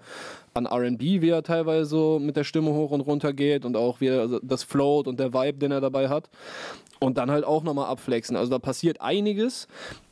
[0.55, 4.01] an RB, wie er teilweise so mit der Stimme hoch und runter geht und auch
[4.01, 6.31] wie er, das Float und der Vibe, den er dabei hat.
[7.01, 8.37] Und dann halt auch nochmal abflexen.
[8.37, 9.67] Also da passiert einiges.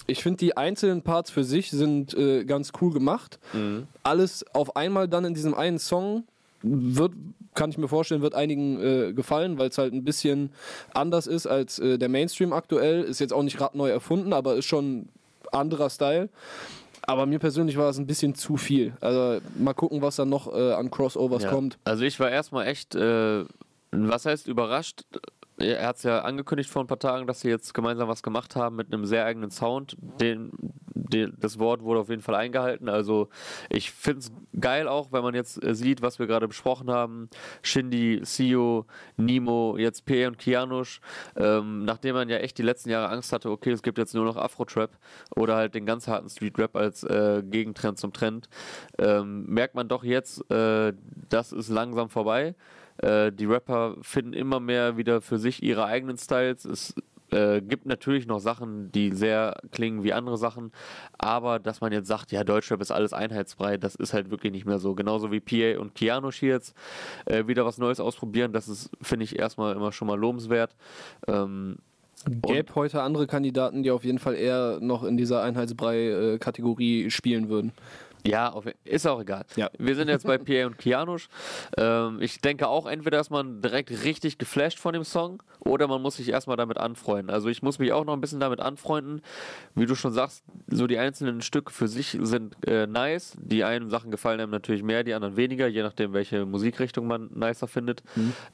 [0.08, 3.38] Ich finde, die einzelnen Parts für sich sind äh, ganz cool gemacht.
[4.02, 6.24] Alles auf einmal dann in diesem einen Song
[6.64, 7.12] wird,
[7.54, 10.50] kann ich mir vorstellen, wird einigen äh, gefallen, weil es halt ein bisschen
[10.92, 13.02] anders ist als äh, der Mainstream aktuell.
[13.04, 15.08] Ist jetzt auch nicht gerade neu erfunden, aber ist schon
[15.52, 16.28] anderer Style.
[17.06, 18.94] Aber mir persönlich war es ein bisschen zu viel.
[19.00, 21.50] Also mal gucken, was da noch äh, an Crossovers Ja.
[21.50, 21.78] kommt.
[21.84, 23.44] Also ich war erstmal echt, äh,
[23.92, 25.04] was heißt überrascht?
[25.58, 28.56] Er hat es ja angekündigt vor ein paar Tagen, dass sie jetzt gemeinsam was gemacht
[28.56, 29.96] haben mit einem sehr eigenen Sound.
[30.18, 30.50] Den,
[31.12, 32.88] den, das Wort wurde auf jeden Fall eingehalten.
[32.88, 33.28] Also
[33.70, 37.28] ich finde es geil auch, wenn man jetzt äh, sieht, was wir gerade besprochen haben.
[37.62, 38.86] Shindy, Sio,
[39.16, 41.00] Nemo, jetzt P und Kianush.
[41.36, 44.24] Ähm, nachdem man ja echt die letzten Jahre Angst hatte, okay, es gibt jetzt nur
[44.24, 44.90] noch Afro-Trap
[45.36, 48.48] oder halt den ganz harten Street-Rap als äh, Gegentrend zum Trend,
[48.98, 50.92] ähm, merkt man doch jetzt, äh,
[51.28, 52.54] das ist langsam vorbei.
[52.98, 56.64] Äh, die Rapper finden immer mehr wieder für sich ihre eigenen Styles.
[56.64, 56.94] Es
[57.30, 60.72] äh, gibt natürlich noch Sachen, die sehr klingen wie andere Sachen,
[61.18, 64.66] aber dass man jetzt sagt, ja, Deutschrap ist alles einheitsbrei, das ist halt wirklich nicht
[64.66, 64.94] mehr so.
[64.94, 66.74] Genauso wie PA und Keanu hier jetzt
[67.26, 70.74] äh, wieder was Neues ausprobieren, das ist, finde ich, erstmal immer schon mal lobenswert.
[71.26, 71.76] Ähm,
[72.26, 77.72] Gäbe heute andere Kandidaten, die auf jeden Fall eher noch in dieser Einheitsbrei-Kategorie spielen würden.
[78.26, 79.44] Ja, auf, ist auch egal.
[79.56, 79.70] Ja.
[79.78, 81.28] Wir sind jetzt bei Pierre und Kianush.
[81.76, 86.00] Ähm, ich denke auch, entweder ist man direkt richtig geflasht von dem Song oder man
[86.00, 87.28] muss sich erstmal damit anfreunden.
[87.30, 89.20] Also ich muss mich auch noch ein bisschen damit anfreunden.
[89.74, 93.36] Wie du schon sagst, so die einzelnen Stücke für sich sind äh, nice.
[93.38, 97.30] Die einen Sachen gefallen einem natürlich mehr, die anderen weniger, je nachdem, welche Musikrichtung man
[97.34, 98.02] nicer findet.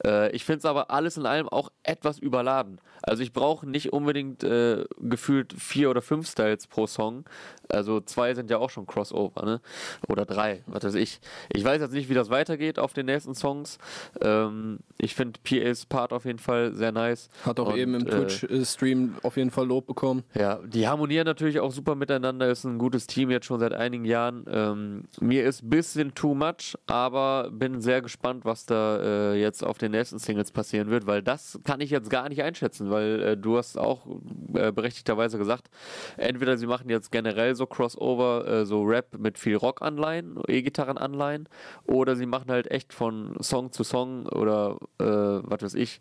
[0.05, 2.79] Äh, ich finde es aber alles in allem auch etwas überladen.
[3.03, 7.25] Also ich brauche nicht unbedingt äh, gefühlt vier oder fünf Styles pro Song.
[7.69, 9.60] Also zwei sind ja auch schon Crossover, ne?
[10.07, 11.19] Oder drei, was weiß ich.
[11.53, 13.77] Ich weiß jetzt nicht, wie das weitergeht auf den nächsten Songs.
[14.21, 17.29] Ähm, ich finde PA's Part auf jeden Fall sehr nice.
[17.45, 20.23] Hat auch Und, eben im äh, Twitch-Stream auf jeden Fall Lob bekommen.
[20.35, 24.05] ja, die harmonieren natürlich auch super miteinander, ist ein gutes Team jetzt schon seit einigen
[24.05, 24.45] Jahren.
[24.49, 28.97] Ähm, mir ist ein bisschen too much, aber bin sehr gespannt, was da
[29.33, 32.41] äh, jetzt auf den nächsten Singles passieren wird, weil das kann ich jetzt gar nicht
[32.43, 34.05] einschätzen, weil äh, du hast auch
[34.53, 35.69] äh, berechtigterweise gesagt,
[36.17, 41.47] entweder sie machen jetzt generell so Crossover, äh, so Rap mit viel Rock-Anleihen, E-Gitarren-Anleihen,
[41.85, 45.99] oder sie machen halt echt von Song zu Song oder äh, was weiß ich,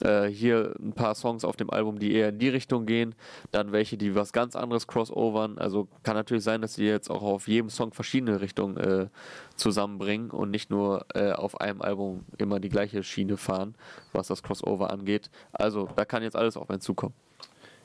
[0.00, 3.14] äh, hier ein paar Songs auf dem Album, die eher in die Richtung gehen,
[3.50, 5.58] dann welche, die was ganz anderes crossovern.
[5.58, 9.08] Also kann natürlich sein, dass sie jetzt auch auf jedem Song verschiedene Richtungen äh,
[9.56, 13.74] zusammenbringen und nicht nur äh, auf einem Album immer die gleiche Schiene fahren,
[14.12, 15.30] was das Crossover angeht.
[15.52, 17.14] Also da kann jetzt alles auf einen zukommen.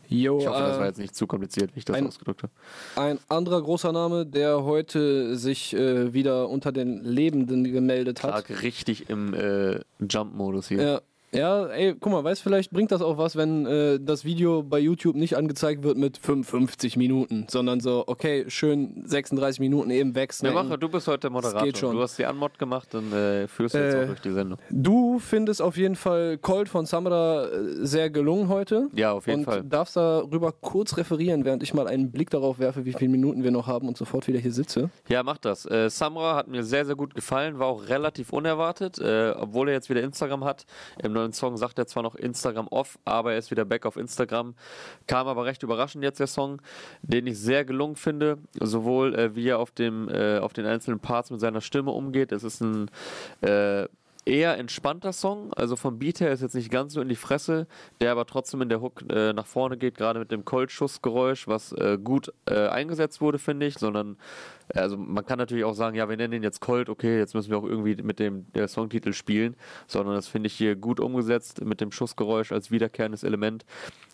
[0.10, 2.44] Jo, Ich hoffe, das war äh, jetzt nicht zu kompliziert, wie ich das ein- ausgedrückt
[2.44, 2.54] habe.
[2.96, 8.32] ein anderer großer Name, der heute sich äh, wieder unter den Lebenden gemeldet hat.
[8.50, 10.82] Lag richtig im äh, Jump-Modus hier.
[10.82, 11.02] Ja,
[11.34, 14.80] ja, ey, guck mal, weißt vielleicht bringt das auch was, wenn äh, das Video bei
[14.80, 20.16] YouTube nicht angezeigt wird mit 55 Minuten, sondern so, okay, schön 36 Minuten eben Ja,
[20.16, 20.56] wegsnacken.
[20.56, 21.64] Macher, du bist heute der Moderator.
[21.64, 21.96] geht schon.
[21.96, 24.58] Du hast die Anmod gemacht und äh, führst jetzt Äh, auch durch die Sendung.
[24.70, 28.88] Du findest auf jeden Fall Colt von Samra äh, sehr gelungen heute.
[28.96, 29.64] Ja, auf jeden und Fall.
[29.64, 33.52] darfst darüber kurz referieren, während ich mal einen Blick darauf werfe, wie viele Minuten wir
[33.52, 34.90] noch haben und sofort wieder hier sitze.
[35.10, 35.66] Ja, mach das.
[35.66, 39.74] Äh, Samra hat mir sehr, sehr gut gefallen, war auch relativ unerwartet, äh, obwohl er
[39.74, 40.66] jetzt wieder Instagram hat.
[41.04, 43.98] Im neuen Song sagt er zwar noch Instagram off, aber er ist wieder back auf
[43.98, 44.56] Instagram.
[45.08, 46.62] Kam aber recht überraschend jetzt der Song,
[47.02, 51.00] den ich sehr gelungen finde, sowohl äh, wie er auf, dem, äh, auf den einzelnen
[51.00, 52.32] Parts mit seiner Stimme umgeht.
[52.32, 52.90] Es ist ein
[53.42, 53.88] äh,
[54.28, 57.68] eher entspannter Song, also vom Beat her ist jetzt nicht ganz so in die Fresse,
[58.02, 61.72] der aber trotzdem in der Hook äh, nach vorne geht, gerade mit dem Colt-Schussgeräusch, was
[61.72, 64.18] äh, gut äh, eingesetzt wurde, finde ich, sondern
[64.74, 67.50] also man kann natürlich auch sagen, ja, wir nennen ihn jetzt Colt, okay, jetzt müssen
[67.50, 69.56] wir auch irgendwie mit dem Songtitel spielen,
[69.88, 73.66] sondern das finde ich hier gut umgesetzt mit dem Schussgeräusch als wiederkehrendes Element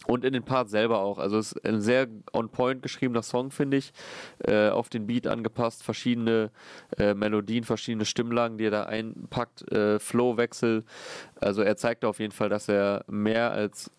[0.08, 1.18] und in den Part selber auch.
[1.18, 3.94] Also es ist ein sehr on point geschriebener Song, finde ich,
[4.40, 6.52] äh, auf den Beat angepasst, verschiedene
[6.98, 10.84] äh, Melodien, verschiedene Stimmlagen, die er da einpackt, äh, Flowwechsel.
[11.40, 13.92] Also er zeigt auf jeden Fall, dass er mehr als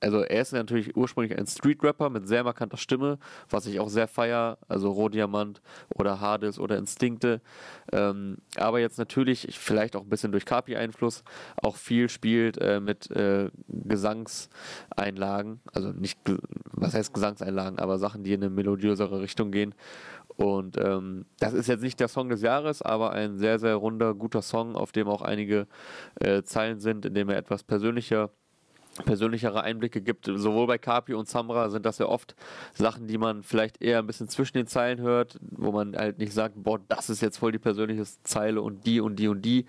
[0.00, 3.18] also er ist natürlich ursprünglich ein Street-Rapper mit sehr markanter Stimme,
[3.50, 5.60] was ich auch sehr feier, also Rohdiamant
[5.94, 7.40] oder Hades oder Instinkte.
[7.92, 11.24] Ähm, aber jetzt natürlich, vielleicht auch ein bisschen durch Kapi-Einfluss,
[11.62, 16.18] auch viel spielt äh, mit äh, Gesangseinlagen, also nicht,
[16.72, 19.74] was heißt Gesangseinlagen, aber Sachen, die in eine melodiösere Richtung gehen.
[20.36, 24.14] Und ähm, das ist jetzt nicht der Song des Jahres, aber ein sehr, sehr runder,
[24.14, 25.66] guter Song, auf dem auch einige
[26.20, 28.30] äh, Zeilen sind, in dem er etwas persönlicher
[29.04, 30.26] persönlichere Einblicke gibt.
[30.26, 32.34] Sowohl bei Kapi und Samra sind das ja oft
[32.74, 36.32] Sachen, die man vielleicht eher ein bisschen zwischen den Zeilen hört, wo man halt nicht
[36.32, 39.66] sagt, boah, das ist jetzt voll die persönliche Zeile und die und die und die.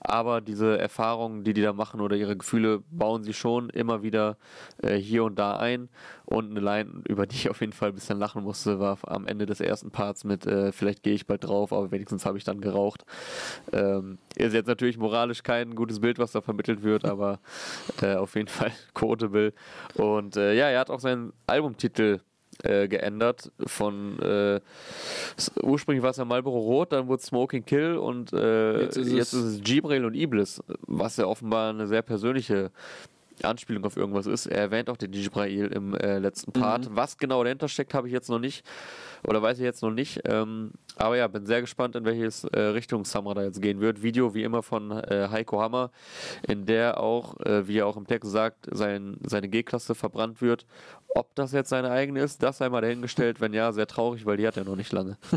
[0.00, 4.38] Aber diese Erfahrungen, die die da machen oder ihre Gefühle, bauen sie schon immer wieder
[4.82, 5.88] äh, hier und da ein.
[6.24, 9.26] Und eine Line, über die ich auf jeden Fall ein bisschen lachen musste, war am
[9.26, 12.44] Ende des ersten Parts mit, äh, vielleicht gehe ich bald drauf, aber wenigstens habe ich
[12.44, 13.04] dann geraucht.
[13.72, 17.40] Ähm, ist jetzt natürlich moralisch kein gutes Bild, was da vermittelt wird, aber
[18.00, 19.52] äh, auf jeden Fall quotable.
[19.94, 22.20] Und äh, ja, er hat auch seinen Albumtitel
[22.62, 23.50] äh, geändert.
[23.66, 24.60] Von äh,
[25.62, 29.12] ursprünglich war es ja Marlboro Rot, dann wurde Smoking Kill und äh, Jetzt jetzt, ist
[29.12, 32.70] ist es- es Gibril und Iblis, was ja offenbar eine sehr persönliche
[33.44, 34.46] Anspielung auf irgendwas ist.
[34.46, 36.88] Er erwähnt auch den Jibrail im äh, letzten Part.
[36.94, 38.64] Was genau dahinter steckt, habe ich jetzt noch nicht.
[39.26, 40.20] Oder weiß ich jetzt noch nicht.
[40.24, 44.02] Ähm, aber ja, bin sehr gespannt, in welches äh, Richtung Samra da jetzt gehen wird.
[44.02, 45.90] Video wie immer von äh, Heiko Hammer,
[46.46, 50.66] in der auch, äh, wie er auch im Text sagt, sein, seine G-Klasse verbrannt wird.
[51.14, 53.40] Ob das jetzt seine eigene ist, das sei mal dahingestellt.
[53.40, 55.18] Wenn ja, sehr traurig, weil die hat er noch nicht lange.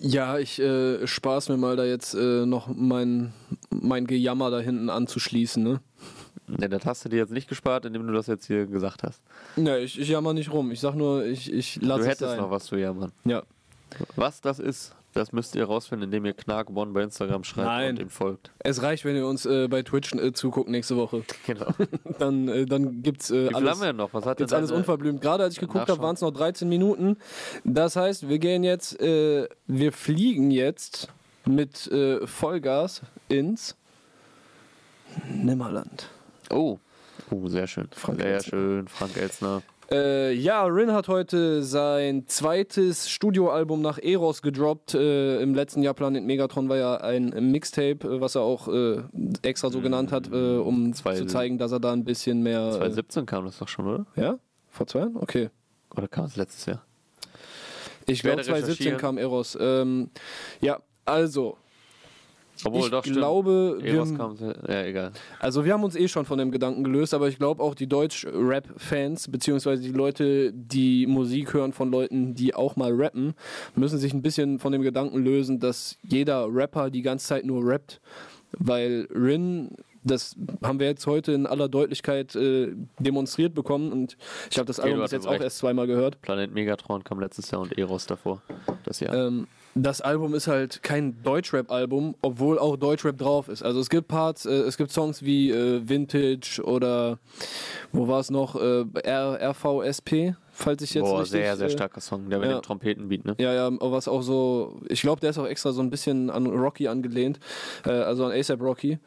[0.00, 3.32] Ja, ich äh, spaß mir mal da jetzt äh, noch mein,
[3.70, 5.80] mein Gejammer da hinten anzuschließen, ne?
[6.48, 9.20] Ne, das hast du dir jetzt nicht gespart, indem du das jetzt hier gesagt hast.
[9.56, 10.70] Ne, ich, ich jammer nicht rum.
[10.70, 12.38] Ich sag nur, ich, ich Du lasse es hättest sein.
[12.38, 13.12] noch was zu jammern.
[13.24, 13.42] Ja.
[14.14, 17.90] Was das ist, das müsst ihr rausfinden, indem ihr Knark One bei Instagram schreibt Nein.
[17.90, 18.50] und ihm folgt.
[18.58, 21.22] Es reicht, wenn ihr uns äh, bei Twitch äh, zuguckt nächste Woche.
[21.46, 21.66] Genau.
[22.18, 24.12] Dann, äh, dann gibt's äh, Wie viel haben alles, wir denn noch?
[24.14, 25.20] Was hat gibt's denn alles unverblümt.
[25.20, 27.16] Gerade als ich geguckt habe, waren es noch 13 Minuten.
[27.64, 31.08] Das heißt, wir gehen jetzt, äh, wir fliegen jetzt
[31.44, 33.76] mit äh, Vollgas ins
[35.28, 36.08] Nimmerland.
[36.50, 36.78] Oh.
[37.30, 37.88] Oh, sehr schön.
[37.92, 38.50] Frank sehr Elstner.
[38.50, 39.62] schön, Frank Elstner.
[39.90, 44.94] Äh, ja, Rin hat heute sein zweites Studioalbum nach Eros gedroppt.
[44.94, 49.02] Äh, Im letzten Jahr Planet Megatron war ja ein Mixtape, äh, was er auch äh,
[49.42, 52.72] extra so genannt hat, äh, um Zwei- zu zeigen, dass er da ein bisschen mehr.
[52.72, 54.06] 2017 kam das doch schon, oder?
[54.16, 54.38] Äh, ja?
[54.70, 55.16] Vor zwei Jahren?
[55.16, 55.50] Okay.
[55.96, 56.82] Oder kam es letztes Jahr?
[58.06, 58.98] Ich werde glaube 2017 recherchieren.
[59.00, 59.56] kam Eros.
[59.60, 60.10] Ähm,
[60.60, 61.56] ja, also.
[62.64, 65.12] Obwohl, ich doch, glaube, wir, ja, egal.
[65.40, 67.86] Also wir haben uns eh schon von dem Gedanken gelöst, aber ich glaube auch die
[67.86, 73.34] Deutsch-Rap-Fans, beziehungsweise die Leute, die Musik hören von Leuten, die auch mal rappen,
[73.74, 77.66] müssen sich ein bisschen von dem Gedanken lösen, dass jeder Rapper die ganze Zeit nur
[77.66, 78.00] rappt.
[78.52, 84.16] Weil Rin, das haben wir jetzt heute in aller Deutlichkeit äh, demonstriert bekommen und
[84.50, 85.42] ich habe das Album bis jetzt auch recht.
[85.42, 86.22] erst zweimal gehört.
[86.22, 88.40] Planet Megatron kam letztes Jahr und Eros davor.
[88.84, 89.14] Das Jahr.
[89.14, 93.62] Ähm, das Album ist halt kein Deutschrap-Album, obwohl auch Deutschrap drauf ist.
[93.62, 97.18] Also es gibt Parts, äh, es gibt Songs wie äh, Vintage oder
[97.92, 98.56] wo war es noch?
[98.56, 101.42] Äh, R RVSP, falls ich jetzt Boah, richtig...
[101.42, 102.30] sehr, sehr äh, starker Song.
[102.30, 102.58] Der mit ja.
[102.58, 103.34] dem Trompetenbeat, ne?
[103.38, 106.46] Ja, ja, was auch so, ich glaube, der ist auch extra so ein bisschen an
[106.46, 107.38] Rocky angelehnt,
[107.84, 108.98] äh, also an ASAP Rocky.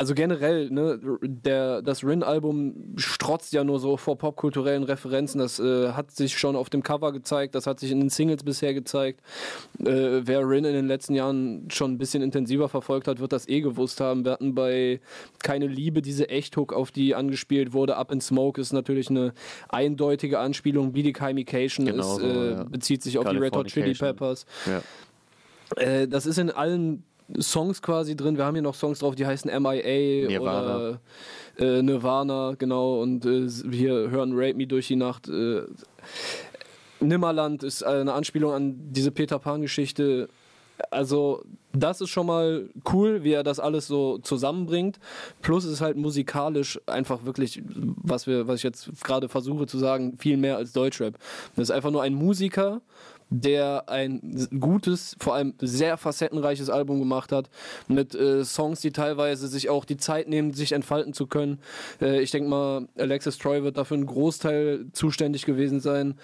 [0.00, 5.40] Also generell, ne, der, das Rin-Album strotzt ja nur so vor popkulturellen Referenzen.
[5.40, 8.44] Das äh, hat sich schon auf dem Cover gezeigt, das hat sich in den Singles
[8.44, 9.20] bisher gezeigt.
[9.80, 13.48] Äh, wer Rin in den letzten Jahren schon ein bisschen intensiver verfolgt hat, wird das
[13.48, 14.24] eh gewusst haben.
[14.24, 15.00] Wir hatten bei
[15.42, 17.96] Keine Liebe diese Echt-Hook, auf die angespielt wurde.
[17.96, 19.32] Up in Smoke ist natürlich eine
[19.68, 20.92] eindeutige Anspielung.
[20.92, 22.62] Bidikamication Genau ist, so, äh, ja.
[22.62, 23.94] bezieht sich auf die Red Hot Chili.
[23.94, 24.46] Peppers.
[24.64, 24.80] Ja.
[25.82, 27.02] Äh, das ist in allen
[27.40, 28.36] Songs quasi drin.
[28.36, 30.76] Wir haben hier noch Songs drauf, die heißen MIA Nirvana.
[30.76, 31.00] oder
[31.58, 33.02] äh, Nirvana, genau.
[33.02, 35.28] Und äh, wir hören Rape Me durch die Nacht.
[35.28, 35.62] Äh,
[37.00, 40.28] Nimmerland ist eine Anspielung an diese Peter Pan-Geschichte.
[40.90, 44.98] Also, das ist schon mal cool, wie er das alles so zusammenbringt.
[45.42, 49.78] Plus es ist halt musikalisch einfach wirklich, was wir, was ich jetzt gerade versuche zu
[49.78, 51.14] sagen, viel mehr als Deutschrap.
[51.56, 52.80] Das ist einfach nur ein Musiker,
[53.30, 57.50] der ein gutes, vor allem sehr facettenreiches Album gemacht hat,
[57.86, 61.58] mit äh, Songs, die teilweise sich auch die Zeit nehmen, sich entfalten zu können.
[62.00, 66.14] Äh, ich denke mal, Alexis Troy wird dafür einen Großteil zuständig gewesen sein.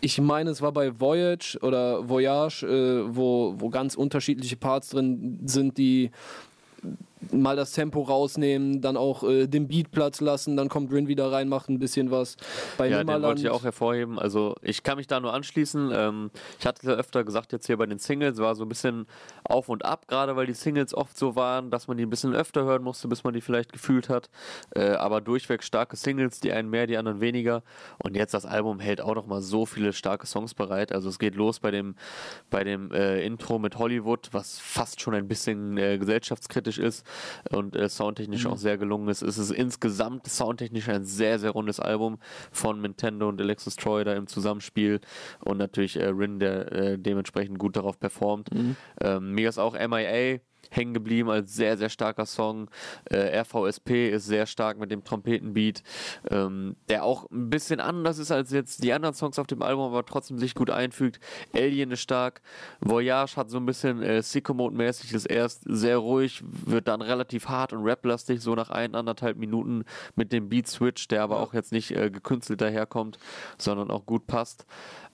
[0.00, 5.40] Ich meine, es war bei Voyage oder Voyage, äh, wo, wo ganz unterschiedliche Parts drin
[5.46, 6.10] sind, die
[7.32, 11.30] mal das Tempo rausnehmen, dann auch äh, den Beat Platz lassen, dann kommt Rin wieder
[11.30, 12.36] rein, macht ein bisschen was.
[12.76, 14.18] Bei Ja, den Nimmerland, wollte ich auch hervorheben.
[14.18, 15.90] Also ich kann mich da nur anschließen.
[15.94, 19.06] Ähm, ich hatte ja öfter gesagt, jetzt hier bei den Singles war so ein bisschen
[19.44, 22.34] auf und ab, gerade weil die Singles oft so waren, dass man die ein bisschen
[22.34, 24.30] öfter hören musste, bis man die vielleicht gefühlt hat.
[24.74, 27.62] Äh, aber durchweg starke Singles, die einen mehr, die anderen weniger.
[28.02, 30.92] Und jetzt das Album hält auch noch mal so viele starke Songs bereit.
[30.92, 31.94] Also es geht los bei dem,
[32.50, 37.04] bei dem äh, Intro mit Hollywood, was fast schon ein bisschen äh, gesellschaftskritisch ist
[37.50, 39.22] und äh, soundtechnisch auch sehr gelungen ist.
[39.22, 42.18] Es ist insgesamt soundtechnisch ein sehr, sehr rundes Album
[42.50, 45.00] von Nintendo und Alexis Troy da im Zusammenspiel
[45.44, 48.48] und natürlich äh, Rin, der äh, dementsprechend gut darauf performt.
[49.00, 50.38] Ähm, mir ist auch MIA
[50.70, 52.68] hängen geblieben als sehr, sehr starker Song.
[53.04, 55.82] Äh, RVSP ist sehr stark mit dem Trompetenbeat,
[56.30, 59.84] ähm, der auch ein bisschen anders ist als jetzt die anderen Songs auf dem Album,
[59.84, 61.20] aber trotzdem sich gut einfügt.
[61.54, 62.40] Alien ist stark.
[62.80, 67.72] Voyage hat so ein bisschen äh, Sicko-Mode-mäßig, ist erst sehr ruhig, wird dann relativ hart
[67.72, 69.84] und rap-lastig, so nach ein, anderthalb Minuten
[70.16, 73.18] mit dem Beat-Switch, der aber auch jetzt nicht äh, gekünstelt daherkommt,
[73.58, 74.66] sondern auch gut passt.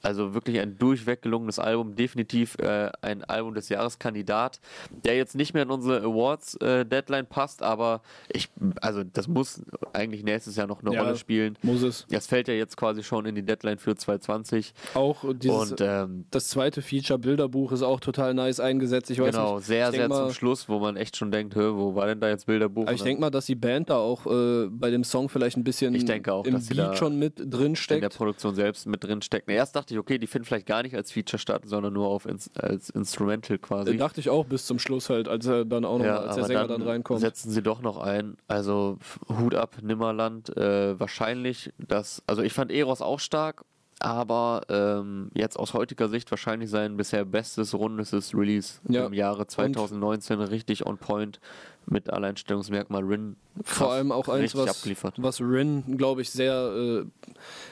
[0.03, 4.61] Also wirklich ein durchweg gelungenes Album, definitiv äh, ein Album des Jahreskandidat,
[5.05, 8.49] der jetzt nicht mehr in unsere Awards-Deadline äh, passt, aber ich,
[8.81, 11.59] also das muss eigentlich nächstes Jahr noch eine ja, Rolle spielen.
[11.63, 12.07] Muss es.
[12.11, 14.73] Das fällt ja jetzt quasi schon in die Deadline für 2020.
[14.95, 19.11] Auch dieses, Und, ähm, das zweite Feature-Bilderbuch ist auch total nice eingesetzt.
[19.11, 21.95] Ich weiß genau, nicht, sehr, sehr mal, zum Schluss, wo man echt schon denkt, wo
[21.95, 22.83] war denn da jetzt Bilderbuch?
[22.83, 25.65] Aber ich denke mal, dass die Band da auch äh, bei dem Song vielleicht ein
[25.65, 27.99] bisschen ich denke auch, im dass Beat schon mit drin steckt.
[27.99, 29.49] In der Produktion selbst mit drin steckt.
[29.51, 32.09] Erst dachte dachte ich, okay, die finden vielleicht gar nicht als Feature statt, sondern nur
[32.09, 33.93] auf ins, als Instrumental quasi.
[33.93, 36.37] Äh, dachte ich auch bis zum Schluss halt, als er dann auch noch, ja, als
[36.37, 37.21] der Sänger dann, dann, reinkommt.
[37.21, 38.37] Setzen sie doch noch ein.
[38.47, 38.99] Also
[39.29, 40.57] Hut ab, Nimmerland.
[40.57, 43.65] Äh, wahrscheinlich das, also ich fand Eros auch stark,
[43.99, 49.07] aber ähm, jetzt aus heutiger Sicht wahrscheinlich sein bisher bestes rundes Release ja.
[49.07, 51.41] im Jahre 2019 Und richtig on point
[51.87, 53.37] mit Alleinstellungsmerkmal Rin.
[53.63, 56.53] Vor allem auch eins, was, was Rin, glaube ich, sehr.
[56.55, 57.05] Äh,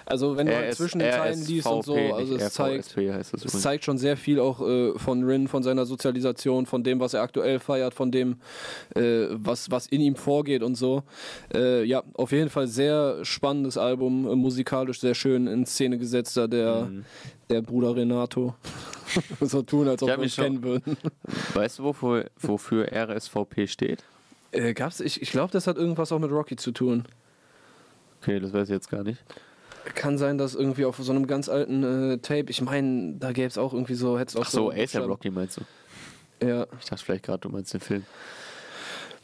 [0.05, 3.97] also, wenn halt zwischen den Zeilen liest und so, also es zeigt, es zeigt schon
[3.97, 7.94] sehr viel auch äh, von Rin, von seiner Sozialisation, von dem, was er aktuell feiert,
[7.94, 8.37] von dem,
[8.94, 11.05] äh, was, was in ihm vorgeht und so.
[11.55, 16.37] Äh, ja, auf jeden Fall sehr spannendes Album, äh, musikalisch sehr schön in Szene gesetzt,
[16.37, 17.05] da der, mhm.
[17.48, 18.54] Der Bruder Renato.
[19.40, 20.96] so tun, als ob wir uns kennen würden.
[21.54, 24.04] Weißt du, wofür, wofür RSVP steht?
[24.52, 27.04] Äh, gab's, ich ich glaube, das hat irgendwas auch mit Rocky zu tun.
[28.20, 29.22] Okay, das weiß ich jetzt gar nicht.
[29.94, 33.46] Kann sein, dass irgendwie auf so einem ganz alten äh, Tape, ich meine, da gäbe
[33.46, 36.46] es auch irgendwie so, hätte auch Ach so, so ASAP Rocky meinst du?
[36.46, 36.66] Ja.
[36.78, 38.04] Ich dachte vielleicht gerade, du meinst den Film.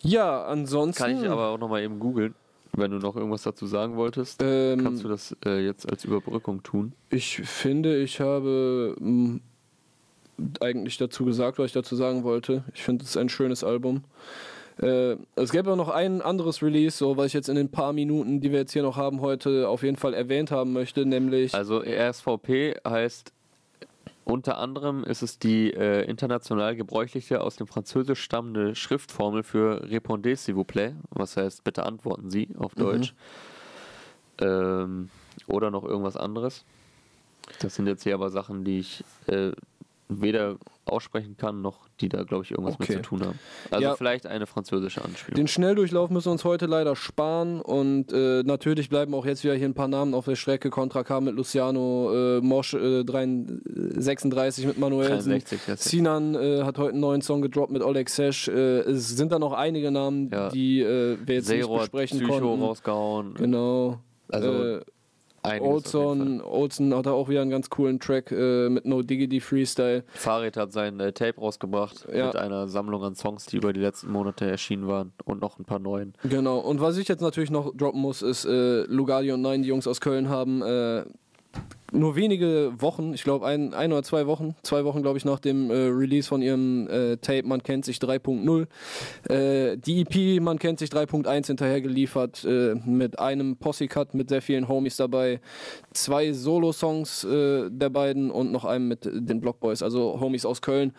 [0.00, 1.02] Ja, ansonsten.
[1.02, 2.34] Kann ich aber auch nochmal eben googeln.
[2.76, 6.62] Wenn du noch irgendwas dazu sagen wolltest, ähm, kannst du das äh, jetzt als Überbrückung
[6.62, 6.92] tun.
[7.10, 9.40] Ich finde, ich habe mh,
[10.60, 12.64] eigentlich dazu gesagt, was ich dazu sagen wollte.
[12.74, 14.02] Ich finde, es ist ein schönes Album.
[14.80, 17.92] Äh, es gäbe auch noch ein anderes Release, so was ich jetzt in den paar
[17.92, 21.54] Minuten, die wir jetzt hier noch haben, heute auf jeden Fall erwähnt haben möchte, nämlich.
[21.54, 23.32] Also RSVP heißt
[24.24, 30.44] unter anderem ist es die äh, international gebräuchliche aus dem Französisch stammende Schriftformel für Répondez
[30.44, 32.80] s'il vous plaît, was heißt bitte antworten Sie auf mhm.
[32.80, 33.14] Deutsch.
[34.40, 34.46] Mhm.
[34.46, 35.10] Ähm,
[35.46, 36.64] oder noch irgendwas anderes.
[37.60, 39.52] Das sind jetzt hier aber Sachen, die ich äh,
[40.08, 42.94] weder aussprechen kann, noch die da, glaube ich, irgendwas okay.
[42.94, 43.38] mit zu tun haben.
[43.70, 45.36] Also ja, vielleicht eine französische Anspielung.
[45.36, 49.54] Den Schnelldurchlauf müssen wir uns heute leider sparen und äh, natürlich bleiben auch jetzt wieder
[49.54, 50.70] hier ein paar Namen auf der Strecke.
[50.70, 55.22] Contra K mit Luciano, äh, Mosch äh, 36 mit Manuel.
[55.76, 58.48] Sinan äh, hat heute einen neuen Song gedroppt mit Oleg Sesh.
[58.48, 60.50] Äh, es sind da noch einige Namen, ja.
[60.50, 62.62] die äh, wir jetzt Zero nicht besprechen Psycho konnten.
[62.62, 63.34] rausgehauen.
[63.34, 64.00] Genau.
[64.28, 64.80] Also äh,
[65.44, 70.04] Olson, Olson hat auch wieder einen ganz coolen Track äh, mit No Diggity Freestyle.
[70.08, 72.26] Farid hat sein äh, Tape rausgebracht ja.
[72.26, 75.64] mit einer Sammlung an Songs, die über die letzten Monate erschienen waren und noch ein
[75.64, 76.14] paar neuen.
[76.24, 79.68] Genau, und was ich jetzt natürlich noch droppen muss, ist äh, Lugardi und Nein, die
[79.68, 81.04] Jungs aus Köln haben äh,
[81.94, 85.38] nur wenige Wochen, ich glaube ein, ein oder zwei Wochen, zwei Wochen glaube ich nach
[85.38, 88.66] dem äh, Release von ihrem äh, Tape Man kennt sich 3.0,
[89.32, 94.42] äh, die EP Man kennt sich 3.1 hinterher geliefert äh, mit einem Posse-Cut mit sehr
[94.42, 95.40] vielen Homies dabei,
[95.92, 100.92] zwei Solo-Songs äh, der beiden und noch einem mit den Blockboys, also Homies aus Köln.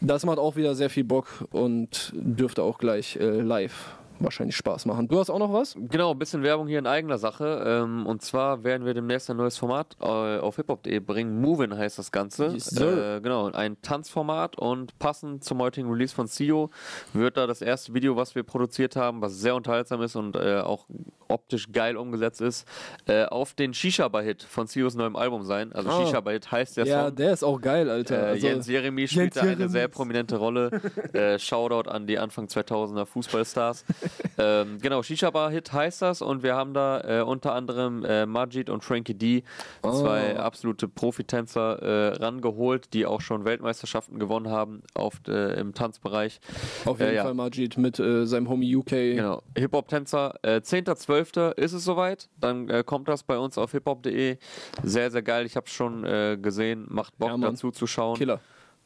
[0.00, 4.86] Das macht auch wieder sehr viel Bock und dürfte auch gleich äh, live wahrscheinlich Spaß
[4.86, 5.08] machen.
[5.08, 5.76] Du hast auch noch was?
[5.76, 7.62] Genau, ein bisschen Werbung hier in eigener Sache.
[7.66, 11.40] Ähm, und zwar werden wir demnächst ein neues Format äh, auf hiphop.de bringen.
[11.40, 12.48] Movin heißt das Ganze.
[12.48, 16.70] Yes, äh, genau, ein Tanzformat und passend zum heutigen Release von CEO
[17.12, 20.60] wird da das erste Video, was wir produziert haben, was sehr unterhaltsam ist und äh,
[20.60, 20.86] auch
[21.28, 22.66] optisch geil umgesetzt ist,
[23.06, 25.72] äh, auf den Shisha-Bar-Hit von CEOs neuem Album sein.
[25.72, 26.04] Also oh.
[26.04, 27.04] Shisha-Bar-Hit heißt der ja, Song.
[27.04, 28.18] Ja, der ist auch geil, Alter.
[28.18, 30.80] Äh, also, Jens Jeremy spielt da eine sehr prominente Rolle.
[31.12, 33.84] Äh, Shoutout an die Anfang 2000er Fußballstars.
[34.38, 38.26] ähm, genau, Shisha Bar Hit heißt das und wir haben da äh, unter anderem äh,
[38.26, 39.42] Majid und Frankie D,
[39.82, 39.90] oh.
[39.90, 46.40] zwei absolute Profitänzer, äh, rangeholt, die auch schon Weltmeisterschaften gewonnen haben auf, äh, im Tanzbereich.
[46.84, 47.22] Auf jeden äh, ja.
[47.24, 48.90] Fall Majid mit äh, seinem Homie UK.
[48.90, 50.34] Genau, Hip-Hop-Tänzer.
[50.42, 51.54] Äh, 10.12.
[51.54, 54.38] ist es soweit, dann kommt das bei uns auf hiphop.de.
[54.82, 56.02] Sehr, sehr geil, ich habe es schon
[56.42, 58.16] gesehen, macht Bock ja, dazu zu schauen.
[58.16, 58.40] Killer.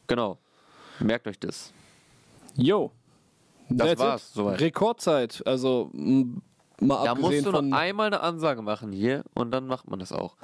[0.07, 0.39] Genau,
[1.01, 1.73] merkt euch das.
[2.55, 2.93] Yo.
[3.79, 4.23] Das That's war's.
[4.29, 4.35] It.
[4.35, 4.61] Soweit.
[4.61, 5.43] Rekordzeit.
[5.47, 9.99] Also mal Da musst du noch einmal eine Ansage machen hier und dann macht man
[10.01, 10.37] das auch.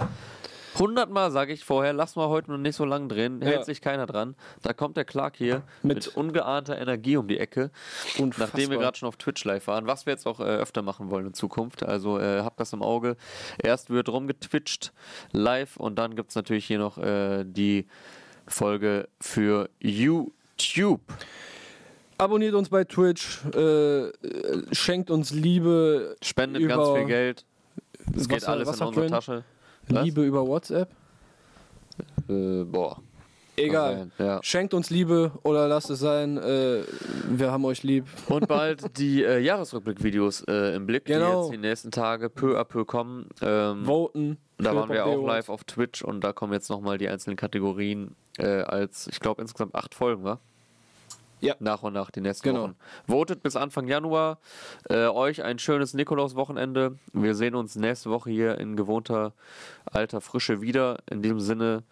[0.78, 3.64] Hundertmal sage ich vorher, lass mal heute noch nicht so lang drehen, hält Ja.
[3.64, 4.36] sich keiner dran.
[4.62, 7.72] Da kommt der Clark hier mit, Mit- ungeahnter Energie um die Ecke.
[8.18, 8.46] Unfassbar.
[8.46, 11.10] Nachdem wir gerade schon auf Twitch live waren, was wir jetzt auch äh, öfter machen
[11.10, 11.82] wollen in Zukunft.
[11.82, 13.16] Also äh, habt das im Auge.
[13.60, 14.92] Erst wird rumgetwitcht
[15.32, 17.88] live und dann gibt es natürlich hier noch äh, die
[18.46, 21.00] Folge für YouTube.
[22.18, 24.10] Abonniert uns bei Twitch, äh,
[24.72, 27.44] schenkt uns Liebe, Spendet ganz viel Geld.
[28.16, 29.06] Es geht alles in unsere?
[29.06, 29.44] Tasche.
[29.88, 30.04] Was?
[30.04, 30.90] Liebe über WhatsApp.
[32.28, 33.00] Äh, boah.
[33.56, 33.94] Egal.
[33.96, 34.40] Kann sein, ja.
[34.42, 36.38] Schenkt uns Liebe oder lasst es sein.
[36.38, 36.82] Äh,
[37.28, 38.04] wir haben euch lieb.
[38.28, 41.42] Und bald die äh, Jahresrückblick-Videos äh, im Blick, die Genau.
[41.42, 43.28] jetzt die nächsten Tage peu à peu kommen.
[43.42, 44.38] Ähm, Voten.
[44.58, 48.14] da waren wir auch live auf Twitch und da kommen jetzt nochmal die einzelnen Kategorien
[48.38, 50.40] äh, als, ich glaube, insgesamt acht Folgen, wa?
[51.40, 51.54] Ja.
[51.60, 52.62] Nach und nach die nächsten Genau.
[52.64, 52.76] Wochen.
[53.06, 54.38] Votet bis Anfang Januar.
[54.88, 56.98] Äh, euch ein schönes Nikolaus-Wochenende.
[57.12, 59.32] Wir sehen uns nächste Woche hier in gewohnter
[59.84, 60.98] alter Frische wieder.
[61.10, 61.84] In diesem Sinne,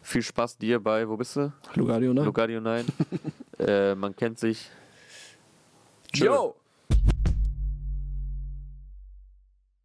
[0.00, 1.52] viel Spaß dir bei, wo bist du?
[1.74, 2.22] Lugadio, ne?
[2.22, 2.86] Lugadio 9.
[3.58, 4.70] äh, man kennt sich.
[6.12, 6.26] Tschö.
[6.26, 6.54] Yo!